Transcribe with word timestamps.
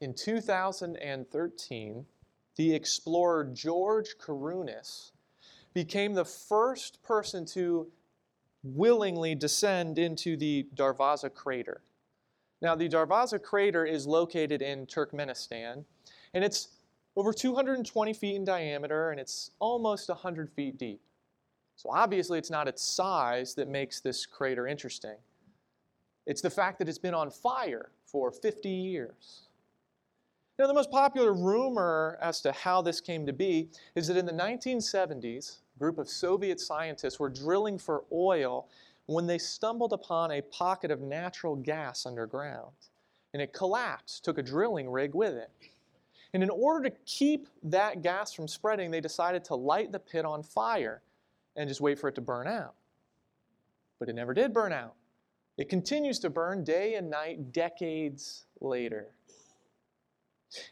in 0.00 0.14
2013, 0.14 2.06
the 2.56 2.74
explorer 2.74 3.44
George 3.44 4.16
Kourounis 4.18 5.12
became 5.74 6.14
the 6.14 6.24
first 6.24 7.02
person 7.02 7.44
to 7.44 7.86
willingly 8.62 9.34
descend 9.34 9.98
into 9.98 10.36
the 10.36 10.66
Darvaza 10.74 11.32
crater. 11.32 11.82
Now, 12.62 12.74
the 12.74 12.88
Darvaza 12.88 13.42
crater 13.42 13.84
is 13.84 14.06
located 14.06 14.62
in 14.62 14.86
Turkmenistan, 14.86 15.84
and 16.32 16.44
it's 16.44 16.68
over 17.14 17.32
220 17.32 18.12
feet 18.12 18.36
in 18.36 18.44
diameter 18.44 19.10
and 19.10 19.18
it's 19.18 19.50
almost 19.58 20.08
100 20.08 20.50
feet 20.50 20.78
deep. 20.78 21.00
So, 21.76 21.90
obviously, 21.90 22.38
it's 22.38 22.50
not 22.50 22.68
its 22.68 22.82
size 22.82 23.54
that 23.54 23.68
makes 23.68 24.00
this 24.00 24.24
crater 24.24 24.66
interesting. 24.66 25.16
It's 26.26 26.40
the 26.40 26.50
fact 26.50 26.78
that 26.78 26.88
it's 26.88 26.98
been 26.98 27.14
on 27.14 27.30
fire 27.30 27.90
for 28.06 28.30
50 28.32 28.68
years. 28.68 29.45
Now, 30.58 30.66
the 30.66 30.74
most 30.74 30.90
popular 30.90 31.34
rumor 31.34 32.18
as 32.22 32.40
to 32.40 32.52
how 32.52 32.80
this 32.80 33.00
came 33.00 33.26
to 33.26 33.32
be 33.32 33.68
is 33.94 34.06
that 34.06 34.16
in 34.16 34.24
the 34.24 34.32
1970s, 34.32 35.58
a 35.76 35.78
group 35.78 35.98
of 35.98 36.08
Soviet 36.08 36.60
scientists 36.60 37.20
were 37.20 37.28
drilling 37.28 37.76
for 37.78 38.04
oil 38.10 38.66
when 39.04 39.26
they 39.26 39.36
stumbled 39.36 39.92
upon 39.92 40.30
a 40.32 40.40
pocket 40.40 40.90
of 40.90 41.02
natural 41.02 41.56
gas 41.56 42.06
underground. 42.06 42.72
And 43.34 43.42
it 43.42 43.52
collapsed, 43.52 44.24
took 44.24 44.38
a 44.38 44.42
drilling 44.42 44.88
rig 44.90 45.14
with 45.14 45.34
it. 45.34 45.50
And 46.32 46.42
in 46.42 46.48
order 46.48 46.88
to 46.88 46.96
keep 47.04 47.48
that 47.62 48.02
gas 48.02 48.32
from 48.32 48.48
spreading, 48.48 48.90
they 48.90 49.02
decided 49.02 49.44
to 49.44 49.54
light 49.54 49.92
the 49.92 49.98
pit 49.98 50.24
on 50.24 50.42
fire 50.42 51.02
and 51.54 51.68
just 51.68 51.82
wait 51.82 51.98
for 51.98 52.08
it 52.08 52.14
to 52.14 52.22
burn 52.22 52.46
out. 52.46 52.74
But 53.98 54.08
it 54.08 54.14
never 54.14 54.32
did 54.32 54.54
burn 54.54 54.72
out. 54.72 54.94
It 55.58 55.68
continues 55.68 56.18
to 56.20 56.30
burn 56.30 56.64
day 56.64 56.94
and 56.94 57.10
night 57.10 57.52
decades 57.52 58.46
later. 58.60 59.08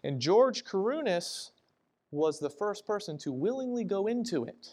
And 0.02 0.20
George 0.20 0.64
Kourounis 0.64 1.50
was 2.10 2.38
the 2.38 2.50
first 2.50 2.86
person 2.86 3.18
to 3.18 3.32
willingly 3.32 3.84
go 3.84 4.06
into 4.06 4.44
it. 4.44 4.68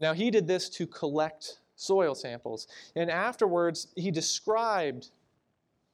Now, 0.00 0.12
he 0.12 0.30
did 0.30 0.46
this 0.46 0.68
to 0.70 0.86
collect 0.86 1.58
soil 1.74 2.14
samples. 2.14 2.68
And 2.94 3.10
afterwards, 3.10 3.88
he 3.96 4.10
described 4.10 5.10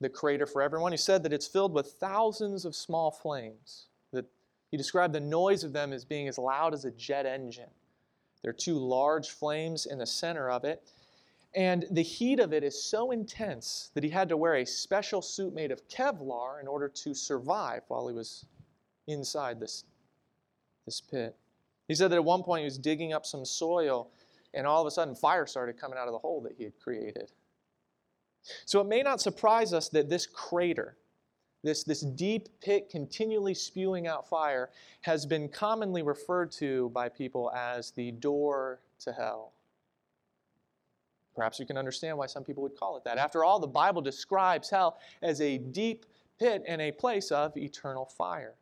the 0.01 0.09
crater 0.09 0.47
for 0.47 0.63
everyone. 0.63 0.93
He 0.93 0.99
said 0.99 1.23
that 1.23 1.33
it's 1.33 1.47
filled 1.47 1.73
with 1.73 1.97
thousands 2.01 2.65
of 2.65 2.75
small 2.75 3.11
flames. 3.11 3.87
That 4.13 4.27
he 4.71 4.77
described 4.77 5.15
the 5.15 5.21
noise 5.21 5.65
of 5.65 5.73
them 5.73 5.93
as 5.93 6.05
being 6.05 6.29
as 6.29 6.39
loud 6.39 6.75
as 6.75 6.85
a 6.85 6.91
jet 6.91 7.27
engine. 7.27 7.71
There 8.43 8.51
are 8.51 8.55
two 8.55 8.77
large 8.77 9.31
flames 9.31 9.87
in 9.87 9.99
the 9.99 10.07
center 10.07 10.51
of 10.51 10.65
it. 10.65 10.83
And 11.55 11.85
the 11.91 12.03
heat 12.03 12.41
of 12.41 12.53
it 12.53 12.65
is 12.65 12.83
so 12.83 13.11
intense 13.11 13.91
that 13.95 14.03
he 14.03 14.11
had 14.11 14.29
to 14.31 14.37
wear 14.37 14.57
a 14.57 14.65
special 14.65 15.21
suit 15.21 15.55
made 15.55 15.71
of 15.71 15.87
Kevlar 15.89 16.61
in 16.61 16.67
order 16.67 16.89
to 16.89 17.15
survive 17.15 17.83
while 17.89 18.09
he 18.09 18.15
was 18.15 18.47
inside 19.07 19.61
this, 19.61 19.85
this 20.87 21.01
pit. 21.01 21.37
He 21.89 21.95
said 21.95 22.11
that 22.11 22.17
at 22.17 22.25
one 22.25 22.43
point 22.43 22.61
he 22.61 22.65
was 22.65 22.79
digging 22.79 23.13
up 23.13 23.27
some 23.27 23.45
soil, 23.45 24.11
and 24.55 24.67
all 24.67 24.81
of 24.81 24.87
a 24.87 24.91
sudden 24.91 25.15
fire 25.15 25.47
started 25.47 25.79
coming 25.79 25.99
out 25.99 26.09
of 26.09 26.13
the 26.13 26.19
hole 26.19 26.41
that 26.43 26.55
he 26.57 26.65
had 26.65 26.79
created. 26.79 27.33
So 28.65 28.81
it 28.81 28.87
may 28.87 29.03
not 29.03 29.21
surprise 29.21 29.75
us 29.75 29.89
that 29.91 30.09
this 30.09 30.27
crater, 30.27 30.97
this, 31.63 31.85
this 31.85 32.01
deep 32.01 32.49
pit 32.61 32.89
continually 32.89 33.55
spewing 33.55 34.07
out 34.07 34.27
fire, 34.27 34.71
has 35.03 35.27
been 35.27 35.49
commonly 35.49 36.03
referred 36.03 36.51
to 36.53 36.89
by 36.91 37.11
people 37.11 37.53
as 37.53 37.91
the 37.91 38.13
door 38.13 38.81
to 39.01 39.13
hell. 39.13 39.53
Perhaps 41.35 41.59
you 41.59 41.67
can 41.67 41.79
understand 41.79 42.19
why 42.19 42.27
some 42.27 42.45
people 42.45 42.63
would 42.63 42.77
call 42.77 42.97
it 42.97 43.05
that. 43.05 43.19
After 43.19 43.45
all, 43.45 43.59
the 43.59 43.67
Bible 43.67 44.03
describes 44.03 44.69
hell 44.69 44.99
as 45.23 45.41
a 45.41 45.59
deep 45.59 46.07
pit 46.39 46.63
and 46.67 46.81
a 46.81 46.93
place 46.93 47.31
of 47.31 47.57
eternal 47.57 48.07
fire. 48.07 48.55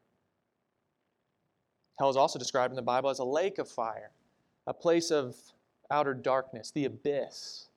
Hell 1.98 2.10
is 2.10 2.16
also 2.16 2.38
described 2.38 2.72
in 2.72 2.76
the 2.76 2.82
Bible 2.82 3.10
as 3.10 3.18
a 3.18 3.24
lake 3.24 3.58
of 3.58 3.68
fire, 3.68 4.10
a 4.66 4.74
place 4.74 5.10
of 5.10 5.36
outer 5.91 6.14
darkness, 6.14 6.70
the 6.70 6.84
abyss, 6.84 7.69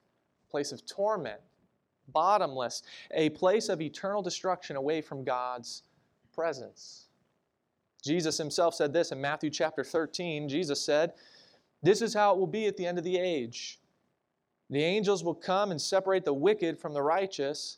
a 0.47 0.51
place 0.51 0.71
of 0.71 0.85
torment, 0.85 1.41
bottomless, 2.09 2.83
a 3.11 3.29
place 3.31 3.69
of 3.69 3.81
eternal 3.81 4.21
destruction 4.21 4.75
away 4.75 5.01
from 5.01 5.23
God's 5.23 5.83
presence. 6.33 7.07
Jesus 8.03 8.37
himself 8.37 8.75
said 8.75 8.93
this 8.93 9.11
in 9.11 9.19
Matthew 9.19 9.49
chapter 9.49 9.83
13. 9.83 10.49
Jesus 10.49 10.81
said, 10.81 11.13
This 11.81 12.01
is 12.01 12.13
how 12.13 12.33
it 12.33 12.37
will 12.37 12.47
be 12.47 12.65
at 12.67 12.77
the 12.77 12.85
end 12.85 12.97
of 12.97 13.03
the 13.03 13.17
age. 13.17 13.79
The 14.69 14.83
angels 14.83 15.23
will 15.23 15.35
come 15.35 15.71
and 15.71 15.81
separate 15.81 16.25
the 16.25 16.33
wicked 16.33 16.79
from 16.79 16.93
the 16.93 17.01
righteous 17.01 17.77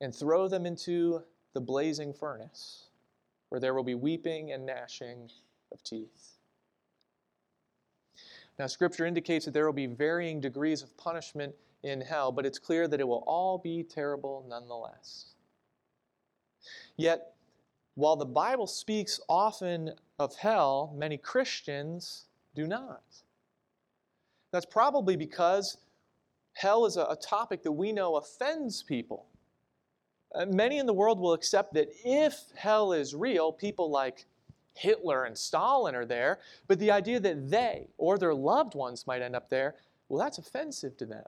and 0.00 0.14
throw 0.14 0.48
them 0.48 0.64
into 0.64 1.22
the 1.52 1.60
blazing 1.60 2.12
furnace, 2.12 2.88
where 3.48 3.60
there 3.60 3.74
will 3.74 3.84
be 3.84 3.94
weeping 3.94 4.52
and 4.52 4.64
gnashing 4.64 5.30
of 5.72 5.82
teeth. 5.82 6.38
Now, 8.58 8.66
Scripture 8.66 9.06
indicates 9.06 9.44
that 9.44 9.54
there 9.54 9.66
will 9.66 9.72
be 9.72 9.86
varying 9.86 10.40
degrees 10.40 10.82
of 10.82 10.96
punishment 10.96 11.54
in 11.82 12.00
hell, 12.00 12.30
but 12.30 12.44
it's 12.44 12.58
clear 12.58 12.86
that 12.88 13.00
it 13.00 13.08
will 13.08 13.24
all 13.26 13.58
be 13.58 13.82
terrible 13.82 14.44
nonetheless. 14.48 15.34
Yet, 16.96 17.34
while 17.94 18.16
the 18.16 18.26
Bible 18.26 18.66
speaks 18.66 19.20
often 19.28 19.92
of 20.18 20.36
hell, 20.36 20.94
many 20.96 21.16
Christians 21.16 22.26
do 22.54 22.66
not. 22.66 23.02
That's 24.52 24.66
probably 24.66 25.16
because 25.16 25.78
hell 26.60 26.84
is 26.84 26.96
a, 26.98 27.04
a 27.04 27.16
topic 27.16 27.62
that 27.62 27.72
we 27.72 27.90
know 27.90 28.16
offends 28.16 28.82
people. 28.82 29.26
Uh, 30.34 30.44
many 30.46 30.78
in 30.78 30.86
the 30.86 30.92
world 30.92 31.18
will 31.18 31.32
accept 31.32 31.72
that 31.74 31.88
if 32.04 32.38
hell 32.54 32.92
is 32.92 33.14
real, 33.14 33.50
people 33.50 33.90
like 33.90 34.26
Hitler 34.74 35.24
and 35.24 35.36
Stalin 35.36 35.94
are 35.94 36.04
there, 36.04 36.38
but 36.68 36.78
the 36.78 36.90
idea 36.90 37.18
that 37.18 37.50
they 37.50 37.88
or 37.96 38.18
their 38.18 38.34
loved 38.34 38.74
ones 38.74 39.06
might 39.06 39.22
end 39.22 39.34
up 39.34 39.48
there, 39.48 39.74
well, 40.08 40.22
that's 40.22 40.38
offensive 40.38 40.96
to 40.98 41.06
them. 41.06 41.24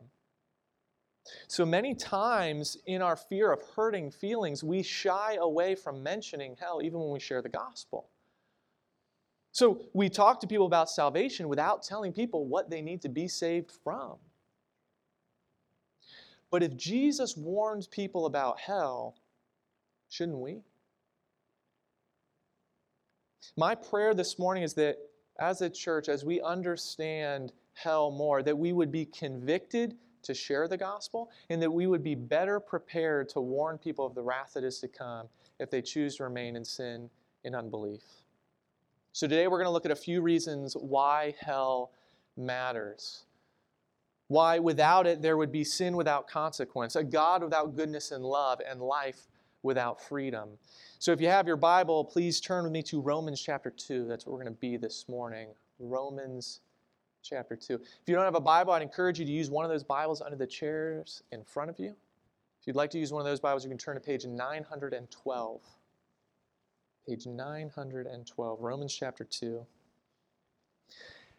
So 1.48 1.65
many 1.65 1.94
times 1.94 2.76
in 2.87 3.00
our 3.00 3.16
fear 3.16 3.53
of 3.53 3.62
hurting 3.75 4.10
feelings, 4.10 4.62
we 4.62 4.82
shy 4.82 5.38
away 5.41 5.75
from 5.75 6.03
mentioning 6.03 6.56
hell 6.60 6.81
even 6.82 7.00
when 7.00 7.10
we 7.10 7.21
share 7.21 7.41
the 7.41 7.48
gospel. 7.48 8.09
So 9.53 9.87
we 9.94 10.09
talk 10.09 10.41
to 10.41 10.47
people 10.47 10.66
about 10.66 10.91
salvation 10.91 11.48
without 11.48 11.82
telling 11.82 12.12
people 12.12 12.47
what 12.47 12.69
they 12.71 12.82
need 12.82 13.00
to 13.03 13.09
be 13.09 13.28
saved 13.28 13.71
from. 13.82 14.16
But 16.53 16.63
if 16.63 16.77
Jesus 16.77 17.35
warns 17.35 17.87
people 17.87 18.27
about 18.27 18.61
hell, 18.61 19.17
shouldn't 20.11 20.39
we? 20.39 20.61
My 23.57 23.75
prayer 23.75 24.13
this 24.13 24.39
morning 24.39 24.63
is 24.63 24.75
that 24.75 24.99
as 25.41 25.63
a 25.63 25.71
church, 25.71 26.11
as 26.11 26.27
we 26.27 26.43
understand 26.43 27.53
hell 27.73 28.11
more, 28.11 28.43
that 28.43 28.57
we 28.57 28.75
would 28.75 28.93
be 28.93 29.07
convicted 29.07 29.97
to 30.25 30.35
share 30.35 30.69
the 30.69 30.77
gospel 30.77 31.31
and 31.49 31.61
that 31.63 31.71
we 31.71 31.87
would 31.87 32.05
be 32.05 32.15
better 32.15 32.61
prepared 32.61 33.31
to 33.31 33.41
warn 33.41 33.79
people 33.79 34.05
of 34.05 34.15
the 34.15 34.23
wrath 34.23 34.53
that 34.53 34.63
is 34.63 34.79
to 34.81 34.89
come 34.89 35.29
if 35.59 35.71
they 35.71 35.81
choose 35.81 36.17
to 36.17 36.25
remain 36.25 36.55
in 36.55 36.67
sin 36.67 37.09
in 37.45 37.55
unbelief. 37.55 38.03
So 39.15 39.27
today 39.27 39.49
we're 39.49 39.57
going 39.57 39.67
to 39.67 39.73
look 39.73 39.87
at 39.87 39.91
a 39.91 39.97
few 39.97 40.21
reasons 40.21 40.75
why 40.75 41.34
hell 41.41 41.93
matters. 42.37 43.25
Why 44.32 44.59
without 44.59 45.06
it 45.06 45.20
there 45.20 45.37
would 45.37 45.53
be 45.53 45.62
sin 45.62 45.94
without 45.94 46.26
consequence, 46.26 46.97
a 46.97 47.04
God 47.04 47.43
without 47.43 47.76
goodness 47.76 48.12
and 48.12 48.25
love, 48.25 48.62
and 48.66 48.81
life 48.81 49.28
without 49.62 50.00
freedom. 50.00 50.48
So 50.98 51.12
if 51.12 51.20
you 51.20 51.28
have 51.28 51.47
your 51.47 51.59
Bible, 51.59 52.03
please 52.03 52.41
turn 52.41 52.65
with 52.65 52.72
me 52.72 52.82
to 52.84 53.03
Romans 53.03 53.42
chapter 53.42 53.69
2. 53.69 54.06
That's 54.09 54.25
where 54.25 54.32
we're 54.32 54.42
going 54.42 54.54
to 54.54 54.59
be 54.59 54.78
this 54.78 55.06
morning. 55.06 55.48
Romans 55.78 56.60
chapter 57.22 57.56
2. 57.56 57.75
If 57.75 57.81
you 58.06 58.15
don't 58.15 58.25
have 58.25 58.34
a 58.34 58.41
Bible, 58.41 58.72
I'd 58.72 58.81
encourage 58.81 59.21
you 59.21 59.26
to 59.26 59.31
use 59.31 59.50
one 59.50 59.66
of 59.66 59.71
those 59.71 59.84
Bibles 59.84 60.22
under 60.22 60.38
the 60.38 60.47
chairs 60.47 61.22
in 61.31 61.44
front 61.44 61.69
of 61.69 61.78
you. 61.78 61.94
If 62.59 62.66
you'd 62.66 62.75
like 62.75 62.88
to 62.92 62.98
use 62.98 63.12
one 63.12 63.21
of 63.21 63.26
those 63.26 63.38
Bibles, 63.38 63.65
you 63.65 63.69
can 63.69 63.76
turn 63.76 63.97
to 63.97 64.00
page 64.00 64.25
912. 64.25 65.60
Page 67.07 67.27
912, 67.27 68.60
Romans 68.62 68.95
chapter 68.95 69.24
2. 69.24 69.66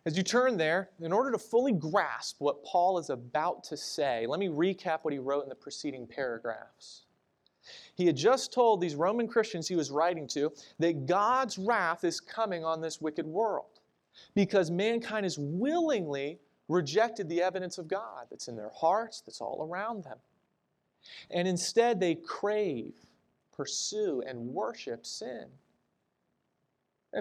As 0.05 0.17
you 0.17 0.23
turn 0.23 0.57
there, 0.57 0.89
in 1.00 1.13
order 1.13 1.31
to 1.31 1.38
fully 1.38 1.71
grasp 1.71 2.35
what 2.39 2.63
Paul 2.65 2.97
is 2.97 3.09
about 3.09 3.63
to 3.65 3.77
say, 3.77 4.25
let 4.27 4.39
me 4.39 4.47
recap 4.47 5.00
what 5.03 5.13
he 5.13 5.19
wrote 5.19 5.44
in 5.44 5.50
the 5.50 5.55
preceding 5.55 6.05
paragraphs. 6.05 7.03
He 7.95 8.05
had 8.05 8.17
just 8.17 8.51
told 8.51 8.81
these 8.81 8.95
Roman 8.95 9.27
Christians 9.27 9.67
he 9.67 9.77
was 9.77 9.91
writing 9.91 10.27
to 10.29 10.51
that 10.79 11.05
God's 11.05 11.57
wrath 11.57 12.03
is 12.03 12.19
coming 12.19 12.65
on 12.65 12.81
this 12.81 13.00
wicked 13.00 13.25
world 13.25 13.79
because 14.35 14.69
mankind 14.69 15.23
has 15.23 15.38
willingly 15.39 16.39
rejected 16.67 17.29
the 17.29 17.41
evidence 17.41 17.77
of 17.77 17.88
God 17.88 18.27
that's 18.29 18.49
in 18.49 18.57
their 18.57 18.71
hearts, 18.75 19.21
that's 19.21 19.39
all 19.39 19.67
around 19.69 20.03
them. 20.03 20.17
And 21.31 21.47
instead, 21.47 21.99
they 21.99 22.15
crave, 22.15 22.94
pursue, 23.56 24.21
and 24.25 24.39
worship 24.47 25.06
sin. 25.06 25.47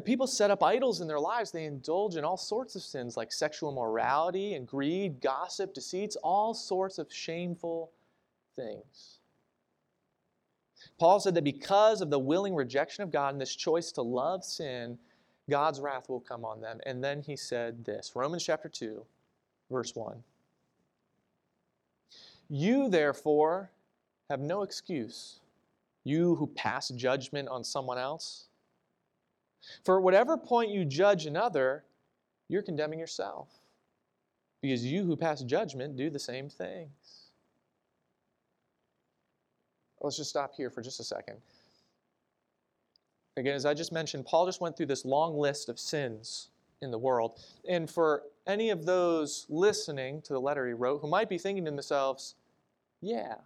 People 0.00 0.26
set 0.26 0.50
up 0.50 0.62
idols 0.62 1.02
in 1.02 1.06
their 1.06 1.20
lives. 1.20 1.50
They 1.50 1.64
indulge 1.64 2.16
in 2.16 2.24
all 2.24 2.38
sorts 2.38 2.74
of 2.76 2.82
sins 2.82 3.16
like 3.16 3.30
sexual 3.30 3.70
immorality 3.70 4.54
and 4.54 4.66
greed, 4.66 5.20
gossip, 5.20 5.74
deceits, 5.74 6.16
all 6.16 6.54
sorts 6.54 6.98
of 6.98 7.12
shameful 7.12 7.90
things. 8.56 9.18
Paul 10.98 11.20
said 11.20 11.34
that 11.34 11.44
because 11.44 12.00
of 12.00 12.10
the 12.10 12.18
willing 12.18 12.54
rejection 12.54 13.04
of 13.04 13.10
God 13.10 13.34
and 13.34 13.40
this 13.40 13.54
choice 13.54 13.92
to 13.92 14.02
love 14.02 14.44
sin, 14.44 14.98
God's 15.50 15.80
wrath 15.80 16.08
will 16.08 16.20
come 16.20 16.44
on 16.44 16.60
them. 16.60 16.80
And 16.86 17.04
then 17.04 17.20
he 17.20 17.36
said 17.36 17.84
this 17.84 18.12
Romans 18.14 18.44
chapter 18.44 18.68
2, 18.68 19.04
verse 19.70 19.94
1. 19.94 20.22
You, 22.48 22.88
therefore, 22.88 23.70
have 24.30 24.40
no 24.40 24.62
excuse, 24.62 25.40
you 26.04 26.34
who 26.36 26.46
pass 26.46 26.88
judgment 26.88 27.48
on 27.48 27.64
someone 27.64 27.98
else. 27.98 28.48
For 29.84 29.98
at 29.98 30.02
whatever 30.02 30.36
point 30.36 30.70
you 30.70 30.84
judge 30.84 31.26
another, 31.26 31.84
you're 32.48 32.62
condemning 32.62 32.98
yourself, 32.98 33.48
because 34.60 34.84
you 34.84 35.04
who 35.04 35.16
pass 35.16 35.42
judgment 35.42 35.96
do 35.96 36.10
the 36.10 36.18
same 36.18 36.48
things. 36.48 37.30
Let's 40.00 40.16
just 40.16 40.30
stop 40.30 40.54
here 40.54 40.68
for 40.68 40.82
just 40.82 41.00
a 41.00 41.04
second. 41.04 41.36
Again, 43.36 43.54
as 43.54 43.64
I 43.64 43.72
just 43.72 43.92
mentioned, 43.92 44.26
Paul 44.26 44.46
just 44.46 44.60
went 44.60 44.76
through 44.76 44.86
this 44.86 45.04
long 45.04 45.38
list 45.38 45.68
of 45.68 45.78
sins 45.78 46.48
in 46.82 46.90
the 46.90 46.98
world. 46.98 47.40
And 47.66 47.88
for 47.88 48.24
any 48.46 48.70
of 48.70 48.84
those 48.84 49.46
listening 49.48 50.20
to 50.22 50.32
the 50.32 50.40
letter 50.40 50.66
he 50.66 50.74
wrote 50.74 51.00
who 51.00 51.08
might 51.08 51.28
be 51.28 51.38
thinking 51.38 51.64
to 51.64 51.70
themselves, 51.70 52.34
yeah, 53.00 53.36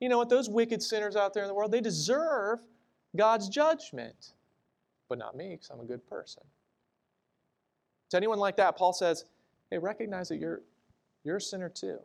you 0.00 0.08
know 0.10 0.18
what, 0.18 0.28
those 0.28 0.50
wicked 0.50 0.82
sinners 0.82 1.16
out 1.16 1.32
there 1.32 1.44
in 1.44 1.48
the 1.48 1.54
world, 1.54 1.72
they 1.72 1.80
deserve 1.80 2.60
God's 3.16 3.48
judgment, 3.48 4.33
but 5.08 5.18
not 5.18 5.36
me 5.36 5.50
because 5.50 5.70
I'm 5.70 5.80
a 5.80 5.84
good 5.84 6.06
person. 6.08 6.42
To 8.10 8.16
anyone 8.16 8.38
like 8.38 8.56
that, 8.56 8.76
Paul 8.76 8.92
says, 8.92 9.24
hey, 9.70 9.78
recognize 9.78 10.28
that 10.28 10.36
you're, 10.36 10.60
you're 11.24 11.36
a 11.38 11.40
sinner 11.40 11.68
too. 11.68 11.98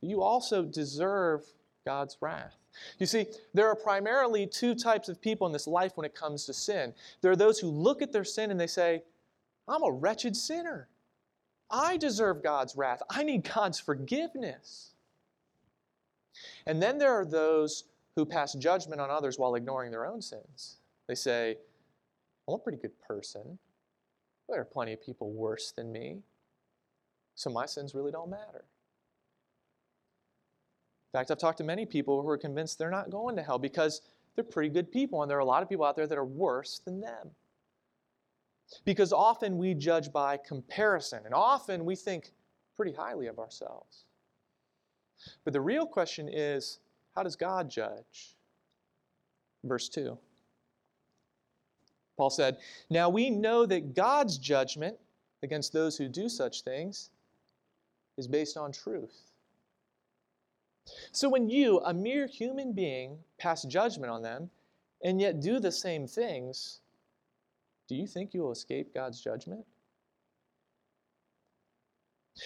You 0.00 0.22
also 0.22 0.62
deserve 0.64 1.44
God's 1.84 2.16
wrath. 2.20 2.56
You 2.98 3.06
see, 3.06 3.26
there 3.54 3.68
are 3.68 3.74
primarily 3.74 4.46
two 4.46 4.74
types 4.74 5.08
of 5.08 5.20
people 5.20 5.46
in 5.46 5.52
this 5.52 5.66
life 5.66 5.92
when 5.96 6.04
it 6.04 6.14
comes 6.14 6.44
to 6.46 6.52
sin. 6.52 6.92
There 7.22 7.30
are 7.30 7.36
those 7.36 7.58
who 7.58 7.68
look 7.68 8.02
at 8.02 8.12
their 8.12 8.24
sin 8.24 8.50
and 8.50 8.60
they 8.60 8.66
say, 8.66 9.02
I'm 9.68 9.82
a 9.82 9.90
wretched 9.90 10.36
sinner. 10.36 10.88
I 11.70 11.96
deserve 11.96 12.42
God's 12.42 12.76
wrath. 12.76 13.02
I 13.10 13.22
need 13.22 13.48
God's 13.52 13.80
forgiveness. 13.80 14.90
And 16.66 16.82
then 16.82 16.98
there 16.98 17.12
are 17.12 17.24
those 17.24 17.84
who 18.14 18.24
pass 18.24 18.52
judgment 18.54 19.00
on 19.00 19.10
others 19.10 19.38
while 19.38 19.54
ignoring 19.54 19.90
their 19.90 20.06
own 20.06 20.22
sins. 20.22 20.76
They 21.06 21.14
say, 21.14 21.56
I'm 22.48 22.54
a 22.54 22.58
pretty 22.58 22.78
good 22.78 22.98
person. 23.00 23.58
There 24.48 24.60
are 24.60 24.64
plenty 24.64 24.92
of 24.92 25.02
people 25.02 25.32
worse 25.32 25.72
than 25.72 25.90
me. 25.90 26.18
So 27.34 27.50
my 27.50 27.66
sins 27.66 27.94
really 27.94 28.12
don't 28.12 28.30
matter. 28.30 28.64
In 31.12 31.18
fact, 31.18 31.30
I've 31.30 31.38
talked 31.38 31.58
to 31.58 31.64
many 31.64 31.86
people 31.86 32.22
who 32.22 32.28
are 32.28 32.38
convinced 32.38 32.78
they're 32.78 32.90
not 32.90 33.10
going 33.10 33.36
to 33.36 33.42
hell 33.42 33.58
because 33.58 34.02
they're 34.34 34.44
pretty 34.44 34.68
good 34.68 34.92
people, 34.92 35.22
and 35.22 35.30
there 35.30 35.38
are 35.38 35.40
a 35.40 35.46
lot 35.46 35.62
of 35.62 35.68
people 35.68 35.84
out 35.84 35.96
there 35.96 36.06
that 36.06 36.18
are 36.18 36.24
worse 36.24 36.80
than 36.84 37.00
them. 37.00 37.30
Because 38.84 39.12
often 39.12 39.58
we 39.58 39.74
judge 39.74 40.12
by 40.12 40.36
comparison, 40.36 41.22
and 41.24 41.34
often 41.34 41.84
we 41.84 41.96
think 41.96 42.32
pretty 42.76 42.92
highly 42.92 43.26
of 43.28 43.38
ourselves. 43.38 44.04
But 45.44 45.52
the 45.52 45.60
real 45.60 45.86
question 45.86 46.28
is 46.30 46.80
how 47.14 47.22
does 47.22 47.36
God 47.36 47.70
judge? 47.70 48.36
Verse 49.64 49.88
2. 49.88 50.18
Paul 52.16 52.30
said, 52.30 52.58
Now 52.90 53.08
we 53.08 53.30
know 53.30 53.66
that 53.66 53.94
God's 53.94 54.38
judgment 54.38 54.96
against 55.42 55.72
those 55.72 55.96
who 55.96 56.08
do 56.08 56.28
such 56.28 56.62
things 56.62 57.10
is 58.16 58.26
based 58.26 58.56
on 58.56 58.72
truth. 58.72 59.30
So 61.12 61.28
when 61.28 61.48
you, 61.50 61.80
a 61.80 61.92
mere 61.92 62.26
human 62.26 62.72
being, 62.72 63.18
pass 63.38 63.62
judgment 63.64 64.10
on 64.10 64.22
them 64.22 64.50
and 65.02 65.20
yet 65.20 65.40
do 65.40 65.60
the 65.60 65.72
same 65.72 66.06
things, 66.06 66.80
do 67.88 67.94
you 67.94 68.06
think 68.06 68.34
you 68.34 68.42
will 68.42 68.52
escape 68.52 68.94
God's 68.94 69.20
judgment? 69.20 69.64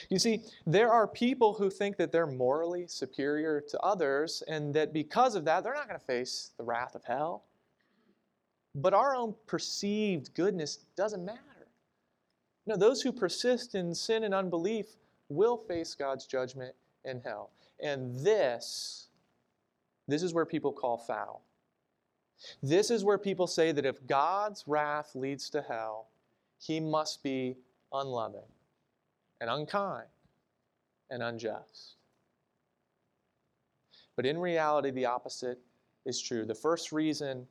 You 0.08 0.19
see, 0.19 0.43
there 0.66 0.90
are 0.90 1.06
people 1.06 1.55
who 1.55 1.69
think 1.69 1.96
that 1.96 2.12
they're 2.12 2.26
morally 2.26 2.87
superior 2.87 3.61
to 3.61 3.81
others 3.81 4.43
and 4.46 4.73
that 4.75 4.93
because 4.93 5.34
of 5.34 5.44
that, 5.46 5.64
they're 5.64 5.75
not 5.75 5.88
going 5.88 5.99
to 5.99 6.06
face 6.06 6.50
the 6.56 6.64
wrath 6.64 6.94
of 6.94 7.05
hell. 7.05 7.44
But 8.75 8.94
our 8.94 9.14
own 9.14 9.34
perceived 9.46 10.34
goodness 10.34 10.78
doesn't 10.96 11.25
matter. 11.25 11.40
No, 12.67 12.76
those 12.76 13.02
who 13.02 13.12
persist 13.12 13.75
in 13.75 13.94
sin 13.94 14.25
and 14.25 14.34
unbelief 14.34 14.87
will 15.28 15.56
face 15.56 15.94
God's 15.94 16.26
judgment 16.26 16.75
in 17.05 17.20
hell. 17.20 17.50
And 17.82 18.14
this, 18.25 19.08
this 20.06 20.22
is 20.22 20.34
where 20.34 20.46
people 20.46 20.72
call 20.72 20.99
foul. 20.99 21.43
This 22.62 22.90
is 22.90 23.05
where 23.05 23.19
people 23.19 23.46
say 23.46 23.72
that 23.72 23.84
if 23.84 24.06
God's 24.06 24.64
wrath 24.67 25.14
leads 25.14 25.50
to 25.50 25.62
hell, 25.62 26.08
he 26.58 26.81
must 26.81 27.23
be 27.23 27.56
unloving 27.93 28.49
and 29.40 29.50
unkind 29.50 30.06
and 31.11 31.23
unjust. 31.23 31.96
But 34.16 34.26
in 34.26 34.38
reality, 34.38 34.90
the 34.90 35.06
opposite 35.06 35.58
is 36.05 36.20
true. 36.20 36.44
The 36.44 36.55
first 36.55 36.93
reason 36.93 37.46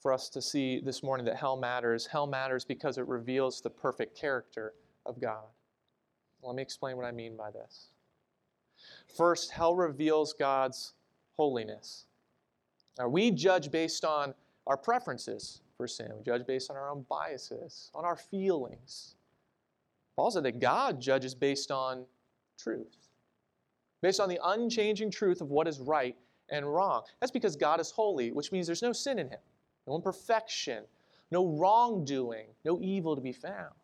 for 0.00 0.12
us 0.12 0.28
to 0.30 0.40
see 0.42 0.80
this 0.80 1.02
morning 1.02 1.26
that 1.26 1.36
hell 1.36 1.56
matters, 1.56 2.06
hell 2.06 2.26
matters 2.26 2.64
because 2.64 2.98
it 2.98 3.06
reveals 3.06 3.60
the 3.60 3.70
perfect 3.70 4.18
character 4.18 4.72
of 5.06 5.20
God. 5.20 5.44
Let 6.42 6.56
me 6.56 6.62
explain 6.62 6.96
what 6.96 7.04
I 7.04 7.12
mean 7.12 7.36
by 7.36 7.50
this. 7.50 7.88
First, 9.14 9.50
hell 9.50 9.74
reveals 9.74 10.32
God's 10.32 10.94
holiness. 11.36 12.06
Now, 12.98 13.08
we 13.08 13.30
judge 13.30 13.70
based 13.70 14.04
on 14.04 14.34
our 14.66 14.76
preferences 14.76 15.60
for 15.76 15.86
sin, 15.86 16.12
we 16.16 16.22
judge 16.22 16.46
based 16.46 16.70
on 16.70 16.76
our 16.76 16.90
own 16.90 17.04
biases, 17.08 17.90
on 17.94 18.04
our 18.04 18.16
feelings. 18.16 19.14
Paul 20.16 20.30
said 20.30 20.44
that 20.44 20.60
God 20.60 21.00
judges 21.00 21.34
based 21.34 21.70
on 21.70 22.04
truth, 22.58 23.08
based 24.02 24.20
on 24.20 24.28
the 24.28 24.38
unchanging 24.44 25.10
truth 25.10 25.40
of 25.40 25.50
what 25.50 25.66
is 25.66 25.80
right 25.80 26.16
and 26.50 26.66
wrong. 26.66 27.02
That's 27.20 27.32
because 27.32 27.56
God 27.56 27.80
is 27.80 27.90
holy, 27.90 28.32
which 28.32 28.52
means 28.52 28.66
there's 28.66 28.82
no 28.82 28.92
sin 28.92 29.18
in 29.18 29.28
him, 29.28 29.40
no 29.86 29.96
imperfection, 29.96 30.84
no 31.30 31.46
wrongdoing, 31.46 32.46
no 32.64 32.80
evil 32.80 33.14
to 33.14 33.22
be 33.22 33.32
found. 33.32 33.74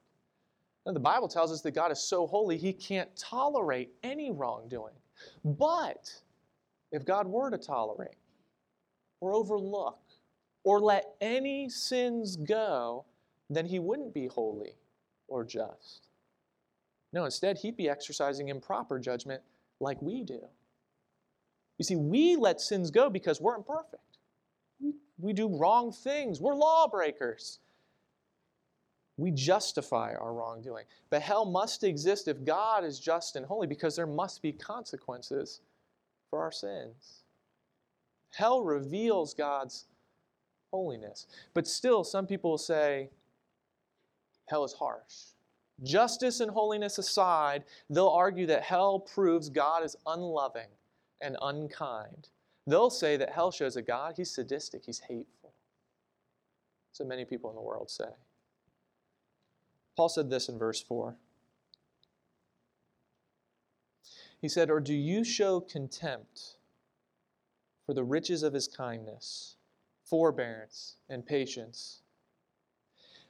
The 0.85 1.01
Bible 1.01 1.27
tells 1.27 1.51
us 1.51 1.63
that 1.63 1.73
God 1.73 1.91
is 1.91 1.99
so 1.99 2.27
holy, 2.29 2.57
he 2.57 2.73
can't 2.73 3.15
tolerate 3.17 3.93
any 4.05 4.31
wrongdoing. 4.31 4.95
But 5.45 6.13
if 6.93 7.05
God 7.05 7.27
were 7.27 7.51
to 7.51 7.59
tolerate 7.59 8.15
or 9.21 9.35
overlook 9.35 9.99
or 10.63 10.81
let 10.81 11.15
any 11.21 11.69
sins 11.69 12.37
go, 12.37 13.05
then 13.51 13.67
he 13.67 13.81
wouldn't 13.81 14.15
be 14.15 14.29
holy 14.29 14.77
or 15.27 15.45
just. 15.45 16.07
No, 17.13 17.25
instead, 17.25 17.59
he'd 17.59 17.77
be 17.77 17.89
exercising 17.89 18.49
improper 18.49 18.99
judgment 18.99 19.43
like 19.81 20.01
we 20.01 20.23
do. 20.23 20.41
You 21.79 21.85
see, 21.85 21.97
we 21.97 22.37
let 22.37 22.61
sins 22.61 22.91
go 22.91 23.11
because 23.11 23.41
we're 23.41 23.57
imperfect. 23.57 24.03
We, 25.19 25.33
do 25.33 25.49
wrong 25.49 25.93
things. 25.93 26.41
We're 26.41 26.55
lawbreakers. 26.55 27.59
We 29.17 29.31
justify 29.31 30.15
our 30.15 30.35
wrongdoing. 30.35 30.85
But 31.09 31.23
hell 31.23 31.47
must 31.47 31.85
exist 31.85 32.29
if 32.29 32.45
God 32.45 32.85
is 32.85 33.01
just 33.01 33.37
and 33.37 33.47
holy 33.47 33.67
because 33.67 33.97
there 33.97 34.07
must 34.07 34.43
be 34.43 34.53
consequences 34.53 35.61
for 36.29 36.43
our 36.43 36.53
sins. 36.53 37.23
Hell 38.35 38.63
reveals 38.63 39.33
God's 39.33 39.87
holiness. 40.71 41.27
But 41.55 41.67
still, 41.67 42.05
some 42.05 42.27
people 42.27 42.51
will 42.51 42.59
say, 42.59 43.09
hell 44.49 44.65
is 44.65 44.75
harsh. 44.75 45.33
Justice 45.83 46.41
and 46.41 46.51
holiness 46.51 46.99
aside, 46.99 47.65
they'll 47.89 48.09
argue 48.09 48.47
that 48.47 48.63
hell 48.63 48.99
proves 48.99 49.49
God 49.49 49.85
is 49.85 49.97
unloving 50.07 50.69
and 51.21 51.37
unkind. 51.41 52.29
They'll 52.67 52.91
say 52.91 53.17
that 53.17 53.31
hell 53.31 53.51
shows 53.51 53.77
a 53.77 53.83
God, 53.83 54.15
he's 54.17 54.31
sadistic, 54.31 54.85
he's 54.85 55.01
hateful. 55.01 55.53
So 56.93 57.05
many 57.05 57.25
people 57.25 57.51
in 57.51 57.57
the 57.57 57.63
world 57.63 57.91
say. 57.91 58.09
Paul 59.97 60.09
said 60.09 60.31
this 60.31 60.49
in 60.49 60.59
verse 60.59 60.83
4. 60.83 61.17
He 64.41 64.49
said, 64.49 64.71
Or 64.71 64.81
do 64.81 64.95
you 64.95 65.25
show 65.25 65.61
contempt 65.61 66.57
for 67.85 67.95
the 67.95 68.05
riches 68.05 68.43
of 68.43 68.53
his 68.53 68.69
kindness, 68.69 69.57
forbearance, 70.05 70.97
and 71.09 71.25
patience, 71.25 72.03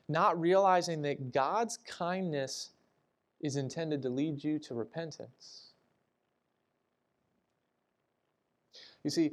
not 0.08 0.40
realizing 0.40 1.02
that 1.02 1.32
God's 1.32 1.78
kindness 1.86 2.70
is 3.40 3.56
intended 3.56 4.02
to 4.02 4.08
lead 4.08 4.42
you 4.42 4.58
to 4.60 4.74
repentance? 4.74 5.65
You 9.06 9.10
see, 9.10 9.30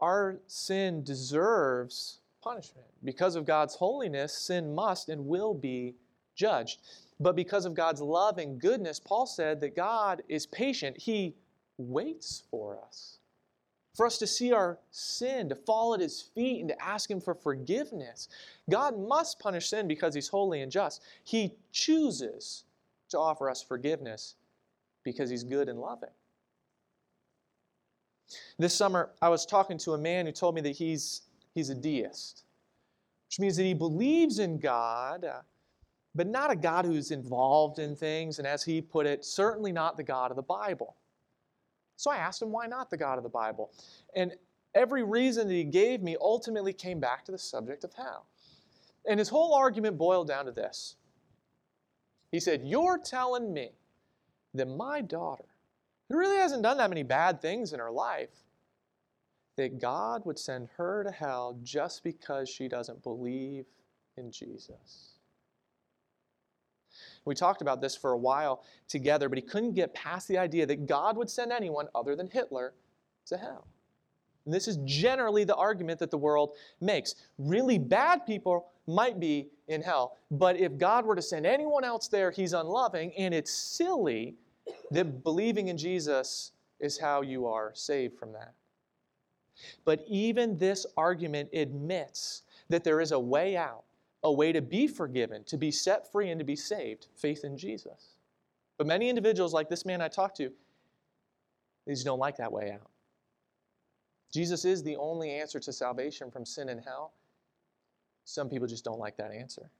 our 0.00 0.40
sin 0.48 1.04
deserves 1.04 2.18
punishment. 2.42 2.88
Because 3.04 3.36
of 3.36 3.46
God's 3.46 3.76
holiness, 3.76 4.36
sin 4.36 4.74
must 4.74 5.08
and 5.08 5.28
will 5.28 5.54
be 5.54 5.94
judged. 6.34 6.80
But 7.20 7.36
because 7.36 7.64
of 7.64 7.74
God's 7.74 8.00
love 8.00 8.38
and 8.38 8.60
goodness, 8.60 8.98
Paul 8.98 9.26
said 9.26 9.60
that 9.60 9.76
God 9.76 10.24
is 10.28 10.46
patient. 10.46 10.98
He 10.98 11.36
waits 11.78 12.42
for 12.50 12.76
us. 12.84 13.18
for 13.96 14.04
us 14.04 14.18
to 14.18 14.26
see 14.26 14.52
our 14.52 14.78
sin, 14.90 15.48
to 15.48 15.54
fall 15.54 15.94
at 15.94 16.00
his 16.00 16.20
feet, 16.20 16.60
and 16.60 16.68
to 16.68 16.82
ask 16.82 17.10
him 17.10 17.20
for 17.20 17.34
forgiveness. 17.34 18.28
God 18.68 18.98
must 18.98 19.38
punish 19.38 19.70
sin 19.70 19.88
because 19.88 20.14
he's 20.14 20.28
holy 20.28 20.60
and 20.60 20.70
just. 20.70 21.02
He 21.24 21.54
chooses 21.72 22.64
to 23.08 23.18
offer 23.18 23.48
us 23.48 23.62
forgiveness 23.62 24.34
because 25.02 25.30
he's 25.30 25.44
good 25.44 25.68
and 25.68 25.78
loving. 25.78 26.10
This 28.58 28.74
summer, 28.74 29.10
I 29.22 29.28
was 29.28 29.46
talking 29.46 29.78
to 29.78 29.92
a 29.92 29.98
man 29.98 30.26
who 30.26 30.32
told 30.32 30.54
me 30.54 30.60
that 30.62 30.76
he's, 30.76 31.22
he's 31.54 31.70
a 31.70 31.74
deist, 31.74 32.44
which 33.28 33.38
means 33.38 33.56
that 33.56 33.64
he 33.64 33.74
believes 33.74 34.38
in 34.38 34.58
God, 34.58 35.24
uh, 35.24 35.40
but 36.14 36.26
not 36.26 36.50
a 36.50 36.56
God 36.56 36.84
who's 36.84 37.10
involved 37.10 37.78
in 37.78 37.94
things, 37.94 38.38
and 38.38 38.46
as 38.46 38.64
he 38.64 38.80
put 38.80 39.06
it, 39.06 39.24
certainly 39.24 39.72
not 39.72 39.96
the 39.96 40.02
God 40.02 40.30
of 40.30 40.36
the 40.36 40.42
Bible. 40.42 40.96
So 41.96 42.10
I 42.10 42.16
asked 42.16 42.42
him, 42.42 42.50
why 42.50 42.66
not 42.66 42.90
the 42.90 42.96
God 42.96 43.18
of 43.18 43.24
the 43.24 43.30
Bible? 43.30 43.70
And 44.14 44.34
every 44.74 45.02
reason 45.02 45.48
that 45.48 45.54
he 45.54 45.64
gave 45.64 46.02
me 46.02 46.16
ultimately 46.20 46.72
came 46.72 47.00
back 47.00 47.24
to 47.24 47.32
the 47.32 47.38
subject 47.38 47.84
of 47.84 47.94
hell. 47.94 48.26
And 49.08 49.18
his 49.18 49.28
whole 49.28 49.54
argument 49.54 49.96
boiled 49.96 50.28
down 50.28 50.44
to 50.46 50.52
this. 50.52 50.96
He 52.32 52.40
said, 52.40 52.62
You're 52.64 52.98
telling 52.98 53.52
me 53.52 53.70
that 54.54 54.68
my 54.68 55.00
daughter, 55.00 55.44
who 56.08 56.18
really 56.18 56.36
hasn't 56.36 56.62
done 56.62 56.78
that 56.78 56.90
many 56.90 57.02
bad 57.02 57.40
things 57.40 57.72
in 57.72 57.80
her 57.80 57.90
life, 57.90 58.30
that 59.56 59.80
God 59.80 60.24
would 60.24 60.38
send 60.38 60.68
her 60.76 61.02
to 61.02 61.10
hell 61.10 61.58
just 61.62 62.04
because 62.04 62.48
she 62.48 62.68
doesn't 62.68 63.02
believe 63.02 63.64
in 64.16 64.30
Jesus. 64.30 65.12
We 67.24 67.34
talked 67.34 67.62
about 67.62 67.80
this 67.80 67.96
for 67.96 68.12
a 68.12 68.18
while 68.18 68.62
together, 68.88 69.28
but 69.28 69.38
he 69.38 69.42
couldn't 69.42 69.72
get 69.72 69.94
past 69.94 70.28
the 70.28 70.38
idea 70.38 70.66
that 70.66 70.86
God 70.86 71.16
would 71.16 71.28
send 71.28 71.52
anyone 71.52 71.88
other 71.94 72.14
than 72.14 72.28
Hitler 72.28 72.74
to 73.26 73.36
hell. 73.36 73.66
And 74.44 74.54
this 74.54 74.68
is 74.68 74.78
generally 74.84 75.42
the 75.42 75.56
argument 75.56 75.98
that 75.98 76.10
the 76.10 76.18
world 76.18 76.52
makes. 76.80 77.16
Really 77.36 77.78
bad 77.78 78.24
people 78.24 78.68
might 78.86 79.18
be 79.18 79.48
in 79.66 79.82
hell, 79.82 80.16
but 80.30 80.56
if 80.56 80.78
God 80.78 81.04
were 81.04 81.16
to 81.16 81.22
send 81.22 81.44
anyone 81.44 81.82
else 81.82 82.06
there, 82.06 82.30
he's 82.30 82.52
unloving, 82.52 83.12
and 83.18 83.34
it's 83.34 83.52
silly 83.52 84.36
that 84.90 85.22
believing 85.22 85.68
in 85.68 85.78
Jesus 85.78 86.52
is 86.80 86.98
how 86.98 87.22
you 87.22 87.46
are 87.46 87.72
saved 87.74 88.18
from 88.18 88.32
that. 88.32 88.54
But 89.84 90.04
even 90.06 90.58
this 90.58 90.84
argument 90.96 91.50
admits 91.52 92.42
that 92.68 92.84
there 92.84 93.00
is 93.00 93.12
a 93.12 93.18
way 93.18 93.56
out 93.56 93.84
a 94.26 94.32
way 94.32 94.52
to 94.52 94.60
be 94.60 94.88
forgiven, 94.88 95.44
to 95.44 95.56
be 95.56 95.70
set 95.70 96.10
free, 96.10 96.30
and 96.30 96.38
to 96.40 96.44
be 96.44 96.56
saved 96.56 97.06
faith 97.14 97.44
in 97.44 97.56
Jesus. 97.56 98.16
But 98.76 98.88
many 98.88 99.08
individuals, 99.08 99.54
like 99.54 99.68
this 99.68 99.86
man 99.86 100.02
I 100.02 100.08
talked 100.08 100.36
to, 100.38 100.50
they 101.86 101.92
just 101.92 102.04
don't 102.04 102.18
like 102.18 102.36
that 102.38 102.50
way 102.50 102.72
out. 102.72 102.90
Jesus 104.32 104.64
is 104.64 104.82
the 104.82 104.96
only 104.96 105.30
answer 105.30 105.60
to 105.60 105.72
salvation 105.72 106.30
from 106.30 106.44
sin 106.44 106.68
and 106.68 106.80
hell. 106.82 107.12
Some 108.24 108.50
people 108.50 108.66
just 108.66 108.84
don't 108.84 108.98
like 108.98 109.16
that 109.18 109.30
answer. 109.30 109.70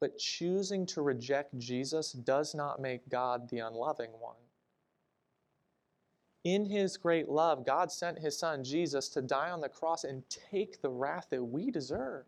But 0.00 0.18
choosing 0.18 0.86
to 0.86 1.02
reject 1.02 1.58
Jesus 1.58 2.12
does 2.12 2.54
not 2.54 2.80
make 2.80 3.08
God 3.08 3.48
the 3.48 3.58
unloving 3.58 4.10
one. 4.20 4.36
In 6.44 6.64
his 6.64 6.96
great 6.96 7.28
love, 7.28 7.66
God 7.66 7.90
sent 7.90 8.18
his 8.18 8.38
son 8.38 8.62
Jesus 8.62 9.08
to 9.10 9.20
die 9.20 9.50
on 9.50 9.60
the 9.60 9.68
cross 9.68 10.04
and 10.04 10.22
take 10.30 10.80
the 10.80 10.88
wrath 10.88 11.26
that 11.30 11.42
we 11.42 11.70
deserve. 11.70 12.24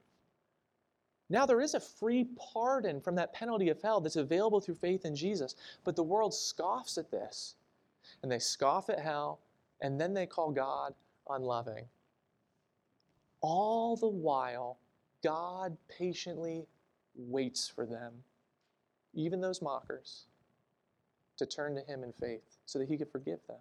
Now, 1.30 1.46
there 1.46 1.60
is 1.60 1.74
a 1.74 1.80
free 1.80 2.26
pardon 2.36 3.00
from 3.00 3.14
that 3.14 3.32
penalty 3.32 3.68
of 3.68 3.80
hell 3.80 4.00
that's 4.00 4.16
available 4.16 4.60
through 4.60 4.74
faith 4.74 5.04
in 5.04 5.14
Jesus, 5.14 5.54
but 5.84 5.94
the 5.94 6.02
world 6.02 6.34
scoffs 6.34 6.98
at 6.98 7.12
this. 7.12 7.54
And 8.22 8.30
they 8.30 8.40
scoff 8.40 8.90
at 8.90 8.98
hell, 8.98 9.38
and 9.80 10.00
then 10.00 10.12
they 10.12 10.26
call 10.26 10.50
God 10.50 10.92
unloving. 11.28 11.84
All 13.40 13.96
the 13.96 14.08
while, 14.08 14.78
God 15.22 15.76
patiently 15.88 16.66
waits 17.28 17.68
for 17.68 17.86
them, 17.86 18.12
even 19.14 19.40
those 19.40 19.62
mockers, 19.62 20.24
to 21.36 21.46
turn 21.46 21.74
to 21.74 21.82
Him 21.82 22.02
in 22.02 22.12
faith 22.12 22.58
so 22.66 22.78
that 22.78 22.88
He 22.88 22.96
could 22.96 23.10
forgive 23.10 23.40
them. 23.46 23.58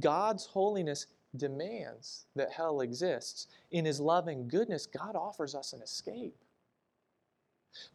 God's 0.00 0.46
holiness 0.46 1.06
demands 1.36 2.26
that 2.36 2.52
hell 2.52 2.80
exists. 2.80 3.48
In 3.70 3.84
his 3.84 4.00
loving 4.00 4.48
goodness, 4.48 4.86
God 4.86 5.16
offers 5.16 5.54
us 5.54 5.72
an 5.72 5.82
escape. 5.82 6.36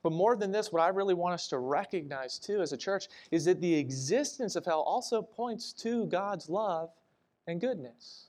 But 0.03 0.11
more 0.11 0.35
than 0.35 0.51
this, 0.51 0.71
what 0.71 0.81
I 0.81 0.89
really 0.89 1.13
want 1.13 1.35
us 1.35 1.47
to 1.49 1.57
recognize 1.57 2.37
too 2.37 2.61
as 2.61 2.73
a 2.73 2.77
church 2.77 3.07
is 3.31 3.45
that 3.45 3.61
the 3.61 3.73
existence 3.75 4.55
of 4.55 4.65
hell 4.65 4.81
also 4.81 5.21
points 5.21 5.71
to 5.73 6.05
God's 6.07 6.49
love 6.49 6.89
and 7.47 7.61
goodness. 7.61 8.25